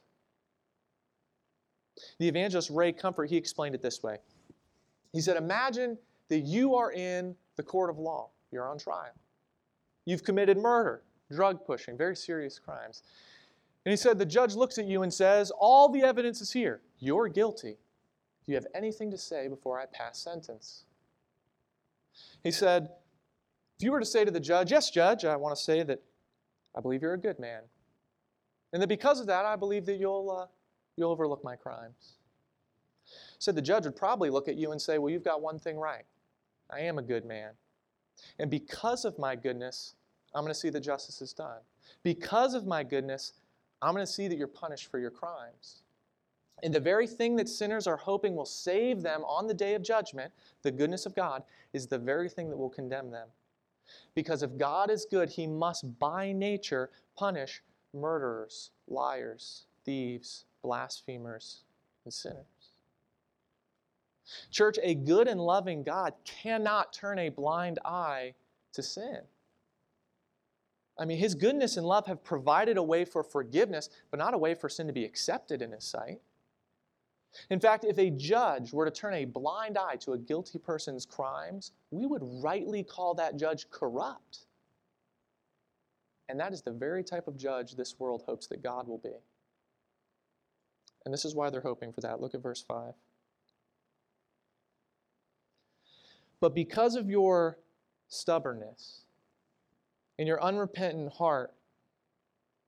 The 2.18 2.28
evangelist 2.28 2.70
Ray 2.70 2.92
Comfort, 2.92 3.30
he 3.30 3.36
explained 3.36 3.74
it 3.74 3.82
this 3.82 4.02
way. 4.02 4.18
He 5.12 5.20
said, 5.20 5.36
Imagine 5.36 5.98
that 6.28 6.40
you 6.40 6.74
are 6.74 6.92
in 6.92 7.34
the 7.56 7.62
court 7.62 7.90
of 7.90 7.98
law, 7.98 8.30
you're 8.50 8.68
on 8.68 8.78
trial. 8.78 9.12
You've 10.04 10.24
committed 10.24 10.56
murder, 10.56 11.02
drug 11.30 11.64
pushing, 11.64 11.96
very 11.96 12.16
serious 12.16 12.58
crimes. 12.58 13.02
And 13.84 13.90
he 13.90 13.96
said, 13.96 14.18
The 14.18 14.26
judge 14.26 14.54
looks 14.54 14.78
at 14.78 14.86
you 14.86 15.02
and 15.02 15.12
says, 15.12 15.50
All 15.58 15.88
the 15.88 16.02
evidence 16.02 16.40
is 16.40 16.52
here. 16.52 16.80
You're 16.98 17.28
guilty. 17.28 17.76
Do 18.44 18.52
you 18.52 18.54
have 18.54 18.66
anything 18.74 19.10
to 19.10 19.18
say 19.18 19.48
before 19.48 19.80
I 19.80 19.86
pass 19.86 20.18
sentence? 20.18 20.84
He 22.42 22.50
said, 22.50 22.88
If 23.78 23.84
you 23.84 23.92
were 23.92 24.00
to 24.00 24.06
say 24.06 24.24
to 24.24 24.30
the 24.30 24.40
judge, 24.40 24.70
Yes, 24.70 24.90
judge, 24.90 25.24
I 25.24 25.36
want 25.36 25.56
to 25.56 25.62
say 25.62 25.82
that 25.82 26.02
I 26.76 26.80
believe 26.80 27.02
you're 27.02 27.14
a 27.14 27.18
good 27.18 27.38
man. 27.38 27.62
And 28.72 28.80
that 28.80 28.88
because 28.88 29.20
of 29.20 29.26
that, 29.26 29.44
I 29.44 29.56
believe 29.56 29.86
that 29.86 29.98
you'll, 29.98 30.30
uh, 30.30 30.46
you'll 30.96 31.10
overlook 31.10 31.42
my 31.42 31.56
crimes. 31.56 32.16
Said 33.40 33.56
the 33.56 33.62
judge 33.62 33.86
would 33.86 33.96
probably 33.96 34.30
look 34.30 34.48
at 34.48 34.56
you 34.56 34.70
and 34.70 34.80
say, 34.80 34.98
Well, 34.98 35.10
you've 35.10 35.24
got 35.24 35.42
one 35.42 35.58
thing 35.58 35.76
right. 35.76 36.04
I 36.70 36.80
am 36.80 36.98
a 36.98 37.02
good 37.02 37.24
man. 37.24 37.50
And 38.38 38.50
because 38.50 39.04
of 39.04 39.18
my 39.18 39.34
goodness, 39.34 39.94
I'm 40.34 40.44
going 40.44 40.54
to 40.54 40.58
see 40.58 40.70
that 40.70 40.80
justice 40.80 41.22
is 41.22 41.32
done. 41.32 41.58
Because 42.02 42.54
of 42.54 42.66
my 42.66 42.84
goodness, 42.84 43.32
I'm 43.82 43.94
going 43.94 44.06
to 44.06 44.12
see 44.12 44.28
that 44.28 44.36
you're 44.36 44.46
punished 44.46 44.90
for 44.90 44.98
your 44.98 45.10
crimes. 45.10 45.82
And 46.62 46.74
the 46.74 46.80
very 46.80 47.06
thing 47.06 47.34
that 47.36 47.48
sinners 47.48 47.86
are 47.86 47.96
hoping 47.96 48.36
will 48.36 48.44
save 48.44 49.00
them 49.00 49.24
on 49.24 49.46
the 49.46 49.54
day 49.54 49.74
of 49.74 49.82
judgment, 49.82 50.30
the 50.60 50.70
goodness 50.70 51.06
of 51.06 51.16
God, 51.16 51.42
is 51.72 51.86
the 51.86 51.98
very 51.98 52.28
thing 52.28 52.50
that 52.50 52.58
will 52.58 52.68
condemn 52.68 53.10
them. 53.10 53.28
Because 54.14 54.42
if 54.42 54.58
God 54.58 54.90
is 54.90 55.06
good, 55.10 55.30
he 55.30 55.46
must 55.46 55.98
by 55.98 56.32
nature 56.32 56.90
punish 57.16 57.62
murderers, 57.94 58.70
liars, 58.86 59.64
thieves, 59.84 60.44
blasphemers, 60.62 61.62
and 62.04 62.12
sinners. 62.12 62.59
Church, 64.50 64.78
a 64.82 64.94
good 64.94 65.28
and 65.28 65.40
loving 65.40 65.82
God 65.82 66.14
cannot 66.24 66.92
turn 66.92 67.18
a 67.18 67.28
blind 67.28 67.78
eye 67.84 68.34
to 68.72 68.82
sin. 68.82 69.20
I 70.98 71.04
mean, 71.04 71.18
His 71.18 71.34
goodness 71.34 71.76
and 71.76 71.86
love 71.86 72.06
have 72.06 72.22
provided 72.22 72.76
a 72.76 72.82
way 72.82 73.04
for 73.04 73.22
forgiveness, 73.24 73.88
but 74.10 74.18
not 74.18 74.34
a 74.34 74.38
way 74.38 74.54
for 74.54 74.68
sin 74.68 74.86
to 74.86 74.92
be 74.92 75.04
accepted 75.04 75.62
in 75.62 75.72
His 75.72 75.84
sight. 75.84 76.20
In 77.48 77.60
fact, 77.60 77.84
if 77.84 77.98
a 77.98 78.10
judge 78.10 78.72
were 78.72 78.84
to 78.84 78.90
turn 78.90 79.14
a 79.14 79.24
blind 79.24 79.78
eye 79.78 79.96
to 79.96 80.12
a 80.12 80.18
guilty 80.18 80.58
person's 80.58 81.06
crimes, 81.06 81.72
we 81.90 82.06
would 82.06 82.22
rightly 82.42 82.82
call 82.82 83.14
that 83.14 83.36
judge 83.36 83.70
corrupt. 83.70 84.46
And 86.28 86.38
that 86.38 86.52
is 86.52 86.62
the 86.62 86.72
very 86.72 87.02
type 87.02 87.28
of 87.28 87.36
judge 87.36 87.74
this 87.74 87.98
world 87.98 88.22
hopes 88.26 88.46
that 88.48 88.62
God 88.62 88.86
will 88.86 88.98
be. 88.98 89.14
And 91.04 91.14
this 91.14 91.24
is 91.24 91.34
why 91.34 91.50
they're 91.50 91.60
hoping 91.60 91.92
for 91.92 92.00
that. 92.02 92.20
Look 92.20 92.34
at 92.34 92.42
verse 92.42 92.62
5. 92.62 92.94
But 96.40 96.54
because 96.54 96.96
of 96.96 97.10
your 97.10 97.58
stubbornness, 98.08 99.02
and 100.20 100.28
your 100.28 100.42
unrepentant 100.42 101.14
heart, 101.14 101.54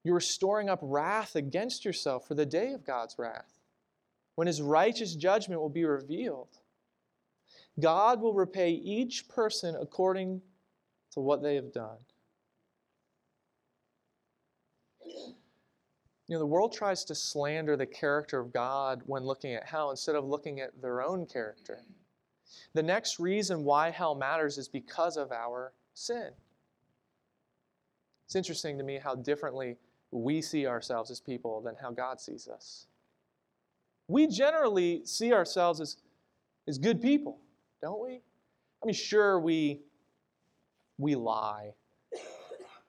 you 0.04 0.14
are 0.14 0.20
storing 0.20 0.70
up 0.70 0.78
wrath 0.80 1.36
against 1.36 1.84
yourself 1.84 2.26
for 2.26 2.34
the 2.34 2.46
day 2.46 2.72
of 2.72 2.82
God's 2.82 3.18
wrath, 3.18 3.58
when 4.36 4.46
his 4.46 4.62
righteous 4.62 5.14
judgment 5.14 5.60
will 5.60 5.68
be 5.68 5.84
revealed. 5.84 6.48
God 7.78 8.22
will 8.22 8.32
repay 8.32 8.70
each 8.70 9.28
person 9.28 9.76
according 9.78 10.40
to 11.12 11.20
what 11.20 11.42
they 11.42 11.56
have 11.56 11.74
done. 11.74 11.98
You 15.04 16.36
know, 16.36 16.38
the 16.38 16.46
world 16.46 16.72
tries 16.72 17.04
to 17.04 17.14
slander 17.14 17.76
the 17.76 17.84
character 17.84 18.40
of 18.40 18.50
God 18.50 19.02
when 19.04 19.24
looking 19.24 19.54
at 19.54 19.66
hell 19.66 19.90
instead 19.90 20.16
of 20.16 20.24
looking 20.24 20.60
at 20.60 20.80
their 20.80 21.02
own 21.02 21.26
character. 21.26 21.80
The 22.74 22.82
next 22.82 23.18
reason 23.18 23.64
why 23.64 23.90
hell 23.90 24.14
matters 24.14 24.58
is 24.58 24.68
because 24.68 25.16
of 25.16 25.32
our 25.32 25.72
sin. 25.94 26.30
It's 28.26 28.36
interesting 28.36 28.78
to 28.78 28.84
me 28.84 28.98
how 29.02 29.14
differently 29.14 29.76
we 30.10 30.40
see 30.40 30.66
ourselves 30.66 31.10
as 31.10 31.20
people 31.20 31.60
than 31.60 31.74
how 31.80 31.90
God 31.90 32.20
sees 32.20 32.48
us. 32.48 32.86
We 34.08 34.26
generally 34.26 35.02
see 35.04 35.32
ourselves 35.32 35.80
as, 35.80 35.96
as 36.66 36.78
good 36.78 37.00
people, 37.00 37.38
don't 37.80 38.02
we? 38.02 38.20
I 38.82 38.86
mean, 38.86 38.94
sure, 38.94 39.38
we, 39.38 39.80
we 40.98 41.14
lie. 41.14 41.72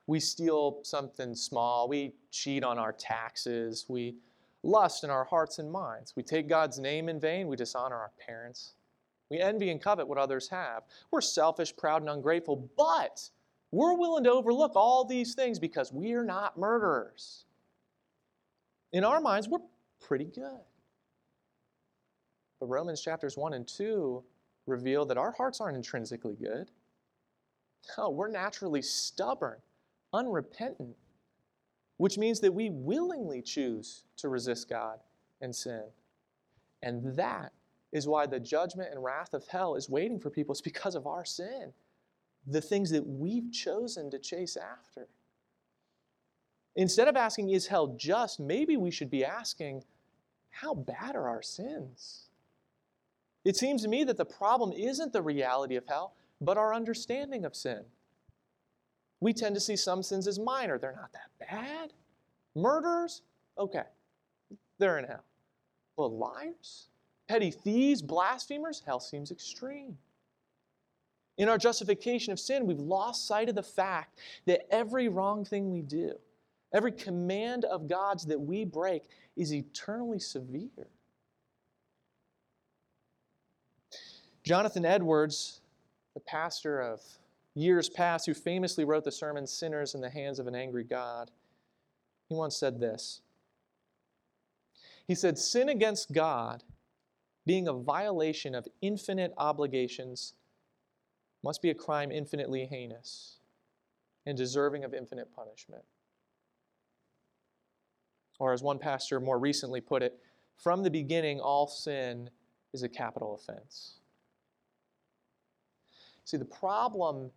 We 0.07 0.19
steal 0.19 0.79
something 0.83 1.33
small. 1.33 1.87
We 1.87 2.13
cheat 2.31 2.63
on 2.63 2.77
our 2.77 2.91
taxes. 2.91 3.85
We 3.87 4.15
lust 4.63 5.03
in 5.03 5.09
our 5.09 5.23
hearts 5.23 5.59
and 5.59 5.71
minds. 5.71 6.13
We 6.15 6.23
take 6.23 6.49
God's 6.49 6.79
name 6.79 7.07
in 7.09 7.19
vain. 7.19 7.47
We 7.47 7.55
dishonor 7.55 7.95
our 7.95 8.11
parents. 8.25 8.73
We 9.33 9.39
envy 9.39 9.71
and 9.71 9.81
covet 9.81 10.07
what 10.07 10.19
others 10.19 10.47
have. 10.49 10.83
We're 11.09 11.19
selfish, 11.21 11.75
proud, 11.75 12.03
and 12.03 12.09
ungrateful, 12.11 12.69
but 12.77 13.27
we're 13.71 13.97
willing 13.97 14.23
to 14.25 14.31
overlook 14.31 14.73
all 14.75 15.05
these 15.05 15.33
things 15.33 15.57
because 15.57 15.91
we 15.91 16.13
are 16.13 16.23
not 16.23 16.55
murderers. 16.55 17.45
In 18.91 19.03
our 19.03 19.19
minds, 19.19 19.49
we're 19.49 19.57
pretty 19.99 20.25
good. 20.25 20.61
But 22.59 22.67
Romans 22.67 23.01
chapters 23.01 23.35
1 23.35 23.53
and 23.53 23.67
2 23.67 24.23
reveal 24.67 25.03
that 25.07 25.17
our 25.17 25.31
hearts 25.31 25.59
aren't 25.59 25.77
intrinsically 25.77 26.35
good. 26.35 26.69
No, 27.97 28.11
we're 28.11 28.29
naturally 28.29 28.83
stubborn, 28.83 29.57
unrepentant, 30.13 30.95
which 31.97 32.19
means 32.19 32.39
that 32.41 32.53
we 32.53 32.69
willingly 32.69 33.41
choose 33.41 34.03
to 34.17 34.29
resist 34.29 34.69
God 34.69 34.99
and 35.41 35.55
sin. 35.55 35.85
And 36.83 37.15
that 37.15 37.51
is 37.93 38.07
why 38.07 38.25
the 38.25 38.39
judgment 38.39 38.89
and 38.91 39.01
wrath 39.01 39.33
of 39.33 39.47
hell 39.47 39.75
is 39.75 39.87
waiting 39.87 40.19
for 40.19 40.29
people. 40.29 40.51
It's 40.51 40.61
because 40.61 40.95
of 40.95 41.07
our 41.07 41.23
sin, 41.23 41.71
the 42.47 42.59
things 42.59 42.89
that 42.89 43.05
we've 43.05 43.51
chosen 43.51 44.09
to 44.11 44.19
chase 44.19 44.57
after. 44.57 45.07
Instead 46.75 47.07
of 47.07 47.15
asking, 47.15 47.51
is 47.51 47.67
hell 47.67 47.95
just, 47.95 48.39
maybe 48.39 48.77
we 48.77 48.89
should 48.89 49.11
be 49.11 49.23
asking, 49.23 49.83
how 50.49 50.73
bad 50.73 51.15
are 51.15 51.29
our 51.29 51.43
sins? 51.43 52.29
It 53.45 53.55
seems 53.55 53.83
to 53.83 53.87
me 53.87 54.03
that 54.05 54.17
the 54.17 54.25
problem 54.25 54.73
isn't 54.73 55.13
the 55.13 55.21
reality 55.21 55.75
of 55.75 55.85
hell, 55.87 56.15
but 56.41 56.57
our 56.57 56.73
understanding 56.73 57.45
of 57.45 57.55
sin. 57.55 57.83
We 59.19 59.33
tend 59.33 59.53
to 59.53 59.61
see 59.61 59.75
some 59.75 60.01
sins 60.01 60.27
as 60.27 60.39
minor. 60.39 60.79
They're 60.79 60.95
not 60.95 61.13
that 61.13 61.47
bad. 61.47 61.93
Murderers? 62.55 63.21
Okay, 63.57 63.83
they're 64.79 64.97
in 64.97 65.05
hell. 65.05 65.23
But 65.95 66.07
liars? 66.07 66.87
Petty 67.27 67.51
thieves, 67.51 68.01
blasphemers, 68.01 68.81
hell 68.85 68.99
seems 68.99 69.31
extreme. 69.31 69.97
In 71.37 71.49
our 71.49 71.57
justification 71.57 72.31
of 72.31 72.39
sin, 72.39 72.67
we've 72.67 72.79
lost 72.79 73.27
sight 73.27 73.49
of 73.49 73.55
the 73.55 73.63
fact 73.63 74.19
that 74.45 74.71
every 74.71 75.07
wrong 75.07 75.43
thing 75.45 75.71
we 75.71 75.81
do, 75.81 76.13
every 76.73 76.91
command 76.91 77.65
of 77.65 77.87
God's 77.87 78.25
that 78.25 78.39
we 78.39 78.65
break, 78.65 79.03
is 79.35 79.53
eternally 79.53 80.19
severe. 80.19 80.87
Jonathan 84.43 84.85
Edwards, 84.85 85.61
the 86.13 86.19
pastor 86.19 86.81
of 86.81 87.01
years 87.55 87.89
past, 87.89 88.25
who 88.25 88.33
famously 88.33 88.83
wrote 88.83 89.05
the 89.05 89.11
sermon 89.11 89.47
Sinners 89.47 89.95
in 89.95 90.01
the 90.01 90.09
Hands 90.09 90.37
of 90.37 90.47
an 90.47 90.55
Angry 90.55 90.83
God, 90.83 91.31
he 92.27 92.35
once 92.35 92.57
said 92.57 92.79
this. 92.79 93.21
He 95.07 95.15
said, 95.15 95.37
Sin 95.37 95.69
against 95.69 96.11
God 96.11 96.63
being 97.45 97.67
a 97.67 97.73
violation 97.73 98.55
of 98.55 98.67
infinite 98.81 99.33
obligations, 99.37 100.33
must 101.43 101.61
be 101.61 101.69
a 101.69 101.75
crime 101.75 102.11
infinitely 102.11 102.65
heinous 102.65 103.37
and 104.25 104.37
deserving 104.37 104.83
of 104.83 104.93
infinite 104.93 105.33
punishment. 105.35 105.83
Or, 108.39 108.53
as 108.53 108.63
one 108.63 108.79
pastor 108.79 109.19
more 109.19 109.37
recently 109.37 109.81
put 109.81 110.01
it, 110.01 110.17
from 110.57 110.83
the 110.83 110.89
beginning, 110.89 111.39
all 111.39 111.67
sin 111.67 112.29
is 112.73 112.83
a 112.83 112.89
capital 112.89 113.35
offense. 113.35 113.95
See, 116.25 116.37
the 116.37 116.45
problem 116.45 117.31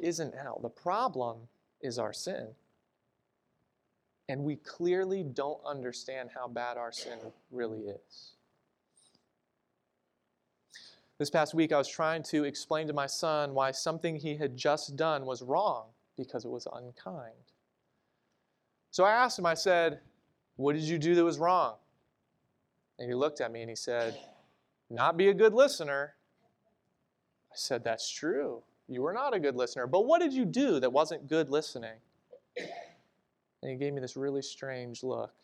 isn't 0.00 0.34
hell, 0.34 0.60
the 0.62 0.68
problem 0.68 1.38
is 1.82 1.98
our 1.98 2.12
sin. 2.12 2.48
And 4.28 4.44
we 4.44 4.56
clearly 4.56 5.24
don't 5.24 5.60
understand 5.66 6.30
how 6.32 6.46
bad 6.46 6.76
our 6.76 6.92
sin 6.92 7.18
really 7.50 7.88
is. 7.88 8.32
This 11.20 11.28
past 11.28 11.52
week, 11.52 11.70
I 11.70 11.76
was 11.76 11.86
trying 11.86 12.22
to 12.22 12.44
explain 12.44 12.86
to 12.86 12.94
my 12.94 13.04
son 13.04 13.52
why 13.52 13.72
something 13.72 14.16
he 14.16 14.38
had 14.38 14.56
just 14.56 14.96
done 14.96 15.26
was 15.26 15.42
wrong 15.42 15.88
because 16.16 16.46
it 16.46 16.50
was 16.50 16.66
unkind. 16.72 17.34
So 18.90 19.04
I 19.04 19.12
asked 19.12 19.38
him, 19.38 19.44
I 19.44 19.52
said, 19.52 20.00
What 20.56 20.76
did 20.76 20.84
you 20.84 20.96
do 20.96 21.14
that 21.14 21.22
was 21.22 21.38
wrong? 21.38 21.74
And 22.98 23.06
he 23.06 23.14
looked 23.14 23.42
at 23.42 23.52
me 23.52 23.60
and 23.60 23.68
he 23.68 23.76
said, 23.76 24.18
Not 24.88 25.18
be 25.18 25.28
a 25.28 25.34
good 25.34 25.52
listener. 25.52 26.14
I 27.52 27.54
said, 27.54 27.84
That's 27.84 28.10
true. 28.10 28.62
You 28.88 29.02
were 29.02 29.12
not 29.12 29.34
a 29.34 29.38
good 29.38 29.56
listener. 29.56 29.86
But 29.86 30.06
what 30.06 30.22
did 30.22 30.32
you 30.32 30.46
do 30.46 30.80
that 30.80 30.90
wasn't 30.90 31.28
good 31.28 31.50
listening? 31.50 31.98
And 32.56 33.70
he 33.70 33.76
gave 33.76 33.92
me 33.92 34.00
this 34.00 34.16
really 34.16 34.40
strange 34.40 35.02
look. 35.02 35.34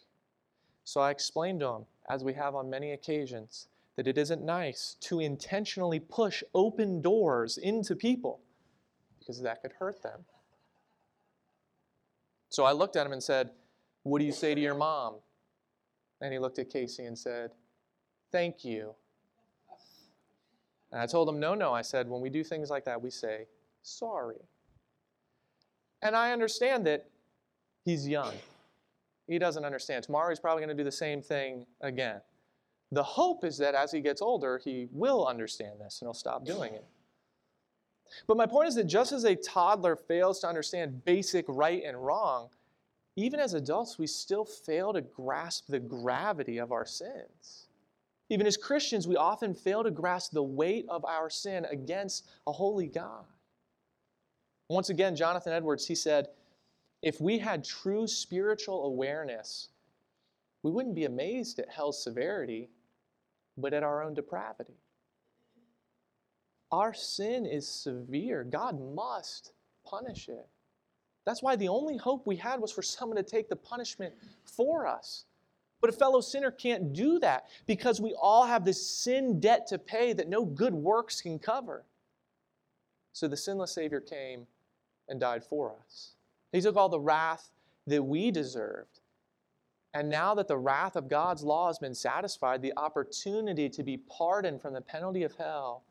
So 0.84 1.02
I 1.02 1.10
explained 1.10 1.60
to 1.60 1.66
him, 1.66 1.86
as 2.08 2.24
we 2.24 2.32
have 2.32 2.54
on 2.54 2.70
many 2.70 2.92
occasions, 2.92 3.68
that 3.96 4.06
it 4.06 4.18
isn't 4.18 4.44
nice 4.44 4.96
to 5.00 5.20
intentionally 5.20 5.98
push 5.98 6.42
open 6.54 7.00
doors 7.00 7.58
into 7.58 7.96
people 7.96 8.40
because 9.18 9.42
that 9.42 9.62
could 9.62 9.72
hurt 9.78 10.02
them. 10.02 10.20
So 12.50 12.64
I 12.64 12.72
looked 12.72 12.96
at 12.96 13.06
him 13.06 13.12
and 13.12 13.22
said, 13.22 13.50
What 14.02 14.20
do 14.20 14.24
you 14.24 14.32
say 14.32 14.54
to 14.54 14.60
your 14.60 14.74
mom? 14.74 15.16
And 16.20 16.32
he 16.32 16.38
looked 16.38 16.58
at 16.58 16.70
Casey 16.70 17.04
and 17.04 17.18
said, 17.18 17.50
Thank 18.30 18.64
you. 18.64 18.94
And 20.92 21.00
I 21.00 21.06
told 21.06 21.28
him, 21.28 21.40
No, 21.40 21.54
no. 21.54 21.72
I 21.72 21.82
said, 21.82 22.08
When 22.08 22.20
we 22.20 22.30
do 22.30 22.44
things 22.44 22.70
like 22.70 22.84
that, 22.84 23.00
we 23.00 23.10
say, 23.10 23.46
Sorry. 23.82 24.36
And 26.02 26.14
I 26.14 26.32
understand 26.32 26.86
that 26.86 27.08
he's 27.84 28.06
young. 28.06 28.34
He 29.26 29.38
doesn't 29.38 29.64
understand. 29.64 30.04
Tomorrow 30.04 30.28
he's 30.28 30.38
probably 30.38 30.64
going 30.64 30.76
to 30.76 30.80
do 30.80 30.84
the 30.84 30.92
same 30.92 31.20
thing 31.20 31.66
again. 31.80 32.20
The 32.92 33.02
hope 33.02 33.44
is 33.44 33.58
that 33.58 33.74
as 33.74 33.90
he 33.90 34.00
gets 34.00 34.22
older, 34.22 34.60
he 34.62 34.88
will 34.92 35.26
understand 35.26 35.80
this 35.80 36.00
and 36.00 36.06
he'll 36.06 36.14
stop 36.14 36.44
doing 36.44 36.74
it. 36.74 36.84
But 38.26 38.36
my 38.36 38.46
point 38.46 38.68
is 38.68 38.76
that 38.76 38.84
just 38.84 39.12
as 39.12 39.24
a 39.24 39.34
toddler 39.34 39.96
fails 39.96 40.40
to 40.40 40.48
understand 40.48 41.04
basic 41.04 41.44
right 41.48 41.82
and 41.84 41.96
wrong, 41.96 42.48
even 43.16 43.40
as 43.40 43.54
adults, 43.54 43.98
we 43.98 44.06
still 44.06 44.44
fail 44.44 44.92
to 44.92 45.00
grasp 45.00 45.66
the 45.68 45.80
gravity 45.80 46.58
of 46.58 46.70
our 46.70 46.86
sins. 46.86 47.66
Even 48.28 48.46
as 48.46 48.56
Christians, 48.56 49.08
we 49.08 49.16
often 49.16 49.54
fail 49.54 49.82
to 49.82 49.90
grasp 49.90 50.32
the 50.32 50.42
weight 50.42 50.86
of 50.88 51.04
our 51.04 51.30
sin 51.30 51.64
against 51.70 52.28
a 52.46 52.52
holy 52.52 52.86
God. 52.86 53.24
Once 54.68 54.90
again, 54.90 55.16
Jonathan 55.16 55.52
Edwards, 55.52 55.86
he 55.86 55.94
said, 55.94 56.28
if 57.02 57.20
we 57.20 57.38
had 57.38 57.64
true 57.64 58.06
spiritual 58.06 58.84
awareness, 58.84 59.68
we 60.62 60.70
wouldn't 60.70 60.94
be 60.94 61.04
amazed 61.04 61.58
at 61.58 61.70
hell's 61.70 62.02
severity 62.02 62.68
but 63.56 63.72
at 63.72 63.82
our 63.82 64.02
own 64.02 64.14
depravity. 64.14 64.74
Our 66.72 66.92
sin 66.92 67.46
is 67.46 67.68
severe. 67.68 68.44
God 68.44 68.80
must 68.94 69.52
punish 69.84 70.28
it. 70.28 70.46
That's 71.24 71.42
why 71.42 71.56
the 71.56 71.68
only 71.68 71.96
hope 71.96 72.26
we 72.26 72.36
had 72.36 72.60
was 72.60 72.72
for 72.72 72.82
someone 72.82 73.16
to 73.16 73.22
take 73.22 73.48
the 73.48 73.56
punishment 73.56 74.14
for 74.44 74.86
us. 74.86 75.24
But 75.80 75.90
a 75.90 75.92
fellow 75.92 76.20
sinner 76.20 76.50
can't 76.50 76.92
do 76.92 77.18
that 77.18 77.46
because 77.66 78.00
we 78.00 78.14
all 78.20 78.46
have 78.46 78.64
this 78.64 78.84
sin 78.84 79.40
debt 79.40 79.66
to 79.68 79.78
pay 79.78 80.12
that 80.12 80.28
no 80.28 80.44
good 80.44 80.74
works 80.74 81.20
can 81.20 81.38
cover. 81.38 81.84
So 83.12 83.28
the 83.28 83.36
sinless 83.36 83.72
Savior 83.72 84.00
came 84.00 84.46
and 85.08 85.20
died 85.20 85.44
for 85.44 85.74
us. 85.84 86.12
He 86.52 86.60
took 86.60 86.76
all 86.76 86.88
the 86.88 87.00
wrath 87.00 87.50
that 87.86 88.02
we 88.02 88.30
deserved 88.30 88.95
and 89.96 90.10
now 90.10 90.34
that 90.34 90.46
the 90.46 90.58
wrath 90.58 90.94
of 90.94 91.08
God's 91.08 91.42
law 91.42 91.68
has 91.68 91.78
been 91.78 91.94
satisfied, 91.94 92.60
the 92.60 92.74
opportunity 92.76 93.70
to 93.70 93.82
be 93.82 93.96
pardoned 93.96 94.60
from 94.60 94.74
the 94.74 94.80
penalty 94.82 95.22
of 95.22 95.34
hell 95.36 95.84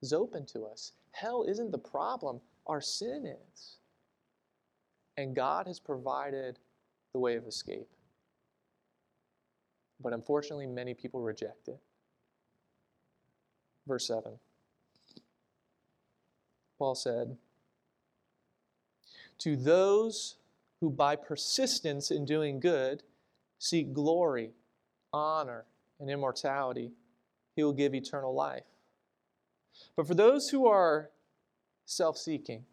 is 0.00 0.14
open 0.14 0.46
to 0.46 0.64
us. 0.64 0.92
Hell 1.10 1.44
isn't 1.46 1.70
the 1.70 1.76
problem, 1.76 2.40
our 2.66 2.80
sin 2.80 3.26
is. 3.26 3.76
And 5.18 5.36
God 5.36 5.66
has 5.66 5.78
provided 5.78 6.58
the 7.12 7.18
way 7.18 7.36
of 7.36 7.46
escape. 7.46 7.90
But 10.00 10.14
unfortunately, 10.14 10.66
many 10.66 10.94
people 10.94 11.20
reject 11.20 11.68
it. 11.68 11.78
Verse 13.86 14.06
7. 14.06 14.38
Paul 16.78 16.94
said, 16.94 17.36
To 19.40 19.54
those 19.54 20.36
who 20.80 20.88
by 20.88 21.14
persistence 21.14 22.10
in 22.10 22.24
doing 22.24 22.58
good 22.58 23.02
seek 23.58 23.92
glory, 23.92 24.52
honor, 25.12 25.64
and 26.00 26.10
immortality, 26.10 26.92
he 27.56 27.64
will 27.64 27.72
give 27.72 27.94
eternal 27.94 28.34
life. 28.34 28.64
But 29.96 30.06
for 30.06 30.14
those 30.14 30.48
who 30.48 30.66
are 30.66 31.10
self 31.84 32.16
seeking, 32.16 32.64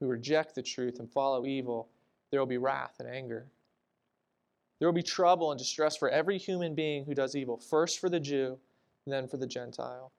who 0.00 0.06
reject 0.06 0.54
the 0.54 0.62
truth 0.62 0.98
and 0.98 1.10
follow 1.10 1.46
evil, 1.46 1.88
there 2.30 2.40
will 2.40 2.46
be 2.46 2.58
wrath 2.58 2.96
and 2.98 3.08
anger. 3.08 3.46
There 4.78 4.88
will 4.88 4.92
be 4.94 5.02
trouble 5.02 5.50
and 5.50 5.58
distress 5.58 5.96
for 5.96 6.08
every 6.08 6.36
human 6.36 6.74
being 6.74 7.04
who 7.04 7.14
does 7.14 7.36
evil, 7.36 7.56
first 7.56 8.00
for 8.00 8.08
the 8.08 8.20
Jew, 8.20 8.58
then 9.06 9.28
for 9.28 9.36
the 9.36 9.46
Gentile. 9.46 10.12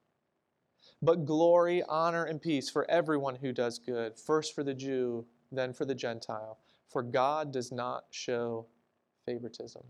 But 1.02 1.26
glory, 1.26 1.84
honor, 1.84 2.24
and 2.24 2.42
peace 2.42 2.70
for 2.70 2.90
everyone 2.90 3.36
who 3.36 3.52
does 3.52 3.80
good, 3.80 4.18
first 4.18 4.56
for 4.56 4.64
the 4.64 4.74
Jew, 4.74 5.26
then 5.52 5.74
for 5.74 5.86
the 5.86 5.96
Gentile, 5.96 6.58
for 6.88 7.04
God 7.04 7.52
does 7.52 7.72
not 7.72 8.06
show 8.12 8.66
favoritism. 9.26 9.84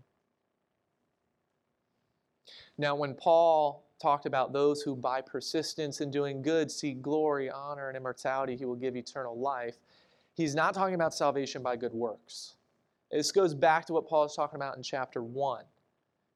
Now, 2.78 2.94
when 2.94 3.14
Paul 3.14 3.84
talked 4.00 4.26
about 4.26 4.52
those 4.52 4.82
who 4.82 4.94
by 4.94 5.20
persistence 5.20 6.00
in 6.00 6.10
doing 6.10 6.42
good 6.42 6.70
seek 6.70 7.00
glory, 7.00 7.50
honor, 7.50 7.88
and 7.88 7.96
immortality, 7.96 8.56
he 8.56 8.64
will 8.64 8.76
give 8.76 8.96
eternal 8.96 9.38
life, 9.38 9.76
he's 10.34 10.54
not 10.54 10.74
talking 10.74 10.94
about 10.94 11.14
salvation 11.14 11.62
by 11.62 11.76
good 11.76 11.94
works. 11.94 12.56
This 13.10 13.32
goes 13.32 13.54
back 13.54 13.86
to 13.86 13.92
what 13.92 14.06
Paul 14.06 14.24
is 14.24 14.34
talking 14.34 14.56
about 14.56 14.76
in 14.76 14.82
chapter 14.82 15.22
1. 15.22 15.64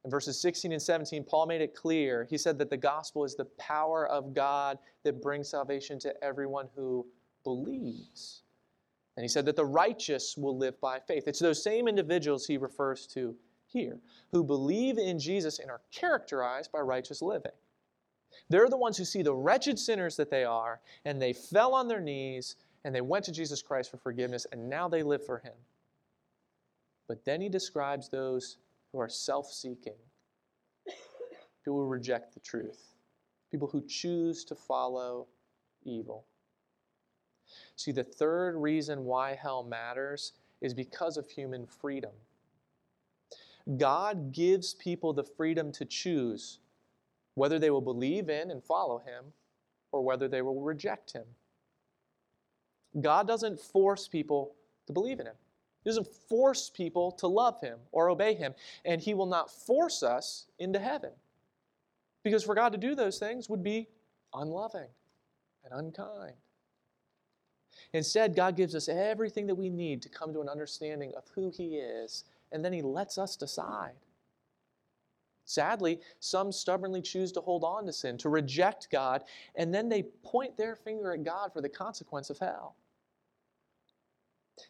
In 0.05 0.11
verses 0.11 0.41
16 0.41 0.73
and 0.73 0.81
17, 0.81 1.25
Paul 1.25 1.47
made 1.47 1.61
it 1.61 1.75
clear. 1.75 2.27
He 2.31 2.39
said 2.39 2.57
that 2.59 2.71
the 2.71 2.77
gospel 2.77 3.25
is 3.25 3.35
the 3.35 3.45
power 3.59 4.07
of 4.09 4.33
God 4.33 4.79
that 5.05 5.21
brings 5.21 5.51
salvation 5.51 5.99
to 6.01 6.25
everyone 6.25 6.69
who 6.75 7.07
believes. 7.45 8.43
And 9.21 9.25
he 9.27 9.29
said 9.29 9.45
that 9.45 9.57
the 9.57 9.67
righteous 9.67 10.35
will 10.35 10.57
live 10.57 10.81
by 10.81 10.99
faith. 10.99 11.25
It's 11.27 11.41
those 11.41 11.63
same 11.63 11.89
individuals 11.89 12.47
he 12.47 12.57
refers 12.57 13.07
to 13.09 13.37
here 13.67 13.99
who 14.33 14.43
believe 14.43 14.97
in 14.97 15.19
Jesus 15.19 15.59
and 15.59 15.71
are 15.71 15.83
characterized 15.93 16.73
by 16.73 16.79
righteous 16.79 17.21
living. 17.21 17.53
They're 18.49 18.71
the 18.71 18.79
ones 18.79 18.97
who 18.97 19.05
see 19.05 19.21
the 19.21 19.35
wretched 19.35 19.79
sinners 19.79 20.17
that 20.17 20.31
they 20.31 20.45
are, 20.45 20.81
and 21.05 21.21
they 21.21 21.35
fell 21.35 21.75
on 21.75 21.87
their 21.87 22.01
knees 22.01 22.57
and 22.83 22.95
they 22.95 23.03
went 23.03 23.27
to 23.27 23.31
Jesus 23.31 23.61
Christ 23.61 23.91
for 23.91 23.99
forgiveness, 23.99 24.47
and 24.53 24.71
now 24.71 24.89
they 24.89 25.03
live 25.03 25.27
for 25.27 25.41
him. 25.41 25.53
But 27.07 27.23
then 27.27 27.43
he 27.43 27.51
describes 27.51 28.09
those 28.09 28.57
who 28.91 29.01
are 29.01 29.09
self 29.11 29.53
seeking, 29.53 29.99
people 31.63 31.79
who 31.79 31.85
reject 31.85 32.33
the 32.33 32.41
truth, 32.41 32.95
people 33.51 33.69
who 33.69 33.83
choose 33.87 34.47
to 34.47 34.55
follow 34.55 35.27
evil. 35.85 36.25
See, 37.81 37.93
the 37.93 38.05
third 38.05 38.57
reason 38.57 39.07
why 39.07 39.35
hell 39.35 39.63
matters 39.63 40.33
is 40.61 40.75
because 40.75 41.17
of 41.17 41.31
human 41.31 41.65
freedom. 41.65 42.11
God 43.79 44.33
gives 44.33 44.75
people 44.75 45.15
the 45.15 45.25
freedom 45.25 45.73
to 45.73 45.87
choose 45.87 46.59
whether 47.37 47.59
they 47.59 47.71
will 47.71 47.81
believe 47.81 48.29
in 48.29 48.51
and 48.51 48.63
follow 48.63 48.99
Him 48.99 49.33
or 49.93 50.03
whether 50.03 50.29
they 50.29 50.43
will 50.43 50.61
reject 50.61 51.15
Him. 51.15 51.25
God 53.01 53.27
doesn't 53.27 53.59
force 53.59 54.07
people 54.07 54.57
to 54.87 54.93
believe 54.93 55.19
in 55.19 55.25
Him. 55.25 55.37
He 55.83 55.89
doesn't 55.89 56.07
force 56.29 56.69
people 56.69 57.13
to 57.13 57.29
love 57.29 57.63
Him 57.63 57.79
or 57.93 58.11
obey 58.11 58.35
Him. 58.35 58.53
And 58.85 59.01
He 59.01 59.15
will 59.15 59.25
not 59.25 59.51
force 59.51 60.03
us 60.03 60.49
into 60.59 60.79
heaven. 60.79 61.13
Because 62.25 62.45
for 62.45 62.55
God 62.55 62.73
to 62.73 62.79
do 62.79 62.95
those 62.95 63.19
things 63.19 63.49
would 63.49 63.63
be 63.63 63.89
unloving 64.35 64.89
and 65.65 65.73
unkind. 65.73 66.35
Instead, 67.93 68.37
God 68.37 68.57
gives 68.57 68.75
us 68.75 68.89
everything 68.89 69.47
that 69.49 69.55
we 69.55 69.69
need 69.69 70.01
to 70.03 70.09
come 70.09 70.33
to 70.33 70.41
an 70.41 70.49
understanding 70.49 71.13
of 71.17 71.25
who 71.35 71.51
He 71.51 71.77
is 71.77 72.25
and 72.53 72.65
then 72.65 72.73
he 72.73 72.83
lets 72.83 73.19
us 73.19 73.37
decide. 73.37 73.95
Sadly, 75.45 76.01
some 76.21 76.53
stubbornly 76.53 77.03
choose 77.03 77.33
to 77.33 77.41
hold 77.41 77.65
on 77.65 77.87
to 77.87 77.93
sin, 77.93 78.17
to 78.19 78.29
reject 78.29 78.89
God, 78.91 79.25
and 79.57 79.75
then 79.75 79.89
they 79.89 80.05
point 80.23 80.57
their 80.57 80.77
finger 80.77 81.13
at 81.13 81.25
God 81.25 81.53
for 81.53 81.61
the 81.61 81.69
consequence 81.69 82.31
of 82.31 82.39
hell. 82.39 82.77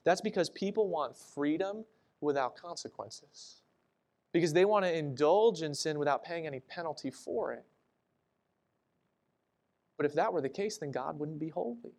That's 0.04 0.20
because 0.20 0.48
people 0.48 0.88
want 0.88 1.16
freedom 1.16 1.84
without 2.20 2.56
consequences. 2.56 3.56
Because 4.32 4.52
they 4.52 4.64
want 4.64 4.84
to 4.84 4.96
indulge 4.96 5.62
in 5.62 5.74
sin 5.74 5.98
without 5.98 6.24
paying 6.24 6.46
any 6.46 6.60
penalty 6.60 7.10
for 7.10 7.52
it. 7.52 7.64
But 9.96 10.06
if 10.06 10.14
that 10.14 10.32
were 10.32 10.40
the 10.40 10.48
case, 10.48 10.78
then 10.78 10.92
God 10.92 11.18
wouldn't 11.18 11.40
be 11.40 11.48
holy. 11.48 11.92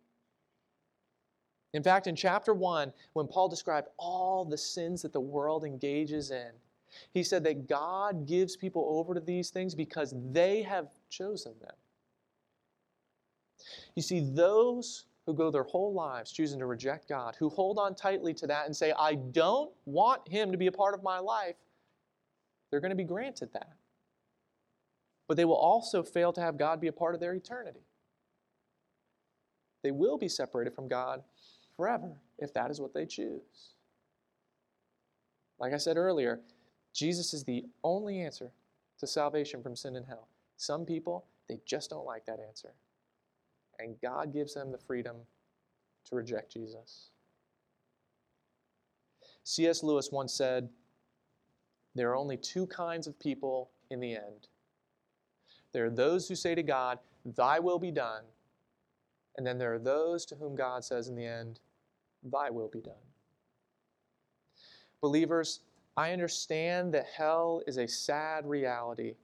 In 1.74 1.82
fact, 1.82 2.06
in 2.06 2.14
chapter 2.14 2.52
1, 2.52 2.92
when 3.14 3.26
Paul 3.26 3.48
described 3.48 3.88
all 3.96 4.44
the 4.44 4.58
sins 4.58 5.02
that 5.02 5.12
the 5.12 5.20
world 5.20 5.64
engages 5.64 6.30
in, 6.30 6.50
he 7.12 7.22
said 7.22 7.42
that 7.44 7.66
God 7.68 8.26
gives 8.26 8.56
people 8.56 8.86
over 8.90 9.14
to 9.14 9.20
these 9.20 9.50
things 9.50 9.74
because 9.74 10.14
they 10.30 10.62
have 10.62 10.88
chosen 11.08 11.54
them. 11.60 11.74
You 13.94 14.02
see, 14.02 14.20
those 14.20 15.06
who 15.24 15.34
go 15.34 15.50
their 15.50 15.62
whole 15.62 15.94
lives 15.94 16.32
choosing 16.32 16.58
to 16.58 16.66
reject 16.66 17.08
God, 17.08 17.36
who 17.38 17.48
hold 17.48 17.78
on 17.78 17.94
tightly 17.94 18.34
to 18.34 18.46
that 18.48 18.66
and 18.66 18.76
say, 18.76 18.92
I 18.98 19.14
don't 19.14 19.70
want 19.86 20.26
Him 20.28 20.50
to 20.52 20.58
be 20.58 20.66
a 20.66 20.72
part 20.72 20.94
of 20.94 21.02
my 21.02 21.18
life, 21.18 21.56
they're 22.70 22.80
going 22.80 22.90
to 22.90 22.96
be 22.96 23.04
granted 23.04 23.50
that. 23.52 23.76
But 25.28 25.36
they 25.36 25.44
will 25.44 25.54
also 25.54 26.02
fail 26.02 26.32
to 26.32 26.40
have 26.40 26.58
God 26.58 26.80
be 26.80 26.88
a 26.88 26.92
part 26.92 27.14
of 27.14 27.20
their 27.20 27.34
eternity. 27.34 27.86
They 29.82 29.92
will 29.92 30.18
be 30.18 30.28
separated 30.28 30.74
from 30.74 30.88
God 30.88 31.22
forever 31.82 32.12
if 32.38 32.54
that 32.54 32.70
is 32.70 32.80
what 32.80 32.94
they 32.94 33.04
choose. 33.04 33.74
Like 35.58 35.72
I 35.72 35.78
said 35.78 35.96
earlier, 35.96 36.38
Jesus 36.94 37.34
is 37.34 37.42
the 37.42 37.64
only 37.82 38.20
answer 38.20 38.52
to 39.00 39.06
salvation 39.08 39.64
from 39.64 39.74
sin 39.74 39.96
and 39.96 40.06
hell. 40.06 40.28
Some 40.56 40.86
people, 40.86 41.24
they 41.48 41.58
just 41.66 41.90
don't 41.90 42.06
like 42.06 42.24
that 42.26 42.38
answer. 42.38 42.72
And 43.80 44.00
God 44.00 44.32
gives 44.32 44.54
them 44.54 44.70
the 44.70 44.78
freedom 44.78 45.16
to 46.08 46.14
reject 46.14 46.52
Jesus. 46.52 47.10
C.S. 49.42 49.82
Lewis 49.82 50.10
once 50.12 50.32
said, 50.32 50.68
There 51.96 52.10
are 52.10 52.16
only 52.16 52.36
two 52.36 52.68
kinds 52.68 53.08
of 53.08 53.18
people 53.18 53.70
in 53.90 53.98
the 53.98 54.14
end. 54.14 54.46
There 55.72 55.86
are 55.86 55.90
those 55.90 56.28
who 56.28 56.36
say 56.36 56.54
to 56.54 56.62
God, 56.62 57.00
Thy 57.24 57.58
will 57.58 57.80
be 57.80 57.90
done, 57.90 58.22
and 59.36 59.44
then 59.44 59.58
there 59.58 59.74
are 59.74 59.80
those 59.80 60.24
to 60.26 60.36
whom 60.36 60.54
God 60.54 60.84
says 60.84 61.08
in 61.08 61.16
the 61.16 61.26
end, 61.26 61.58
Thy 62.22 62.50
will 62.50 62.68
be 62.68 62.80
done. 62.80 62.94
Believers, 65.00 65.60
I 65.96 66.12
understand 66.12 66.94
that 66.94 67.06
hell 67.06 67.62
is 67.66 67.76
a 67.76 67.88
sad 67.88 68.46
reality, 68.46 69.14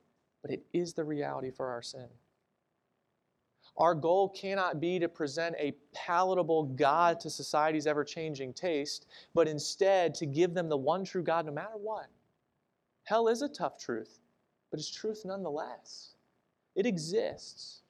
but 0.42 0.50
it 0.50 0.64
is 0.72 0.92
the 0.92 1.04
reality 1.04 1.50
for 1.50 1.68
our 1.68 1.82
sin. 1.82 2.08
Our 3.76 3.94
goal 3.94 4.28
cannot 4.30 4.80
be 4.80 4.98
to 4.98 5.08
present 5.08 5.54
a 5.56 5.74
palatable 5.94 6.64
God 6.64 7.20
to 7.20 7.30
society's 7.30 7.87
ever 7.87 8.04
changing 8.04 8.52
taste, 8.52 9.06
but 9.34 9.46
instead 9.46 10.14
to 10.16 10.26
give 10.26 10.52
them 10.52 10.68
the 10.68 10.76
one 10.76 11.04
true 11.04 11.22
God 11.22 11.46
no 11.46 11.52
matter 11.52 11.76
what. 11.76 12.08
Hell 13.04 13.28
is 13.28 13.40
a 13.40 13.48
tough 13.48 13.78
truth, 13.78 14.18
but 14.70 14.80
it's 14.80 14.90
truth 14.90 15.22
nonetheless. 15.24 16.14
It 16.74 16.87
exists. 16.87 17.82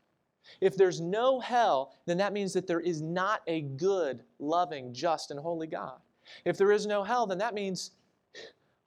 If 0.60 0.76
there's 0.76 1.00
no 1.00 1.40
hell, 1.40 1.94
then 2.06 2.18
that 2.18 2.32
means 2.32 2.52
that 2.54 2.66
there 2.66 2.80
is 2.80 3.02
not 3.02 3.42
a 3.46 3.62
good, 3.62 4.22
loving, 4.38 4.92
just, 4.92 5.30
and 5.30 5.38
holy 5.38 5.66
God. 5.66 5.98
If 6.44 6.56
there 6.56 6.72
is 6.72 6.86
no 6.86 7.04
hell, 7.04 7.26
then 7.26 7.38
that 7.38 7.54
means 7.54 7.92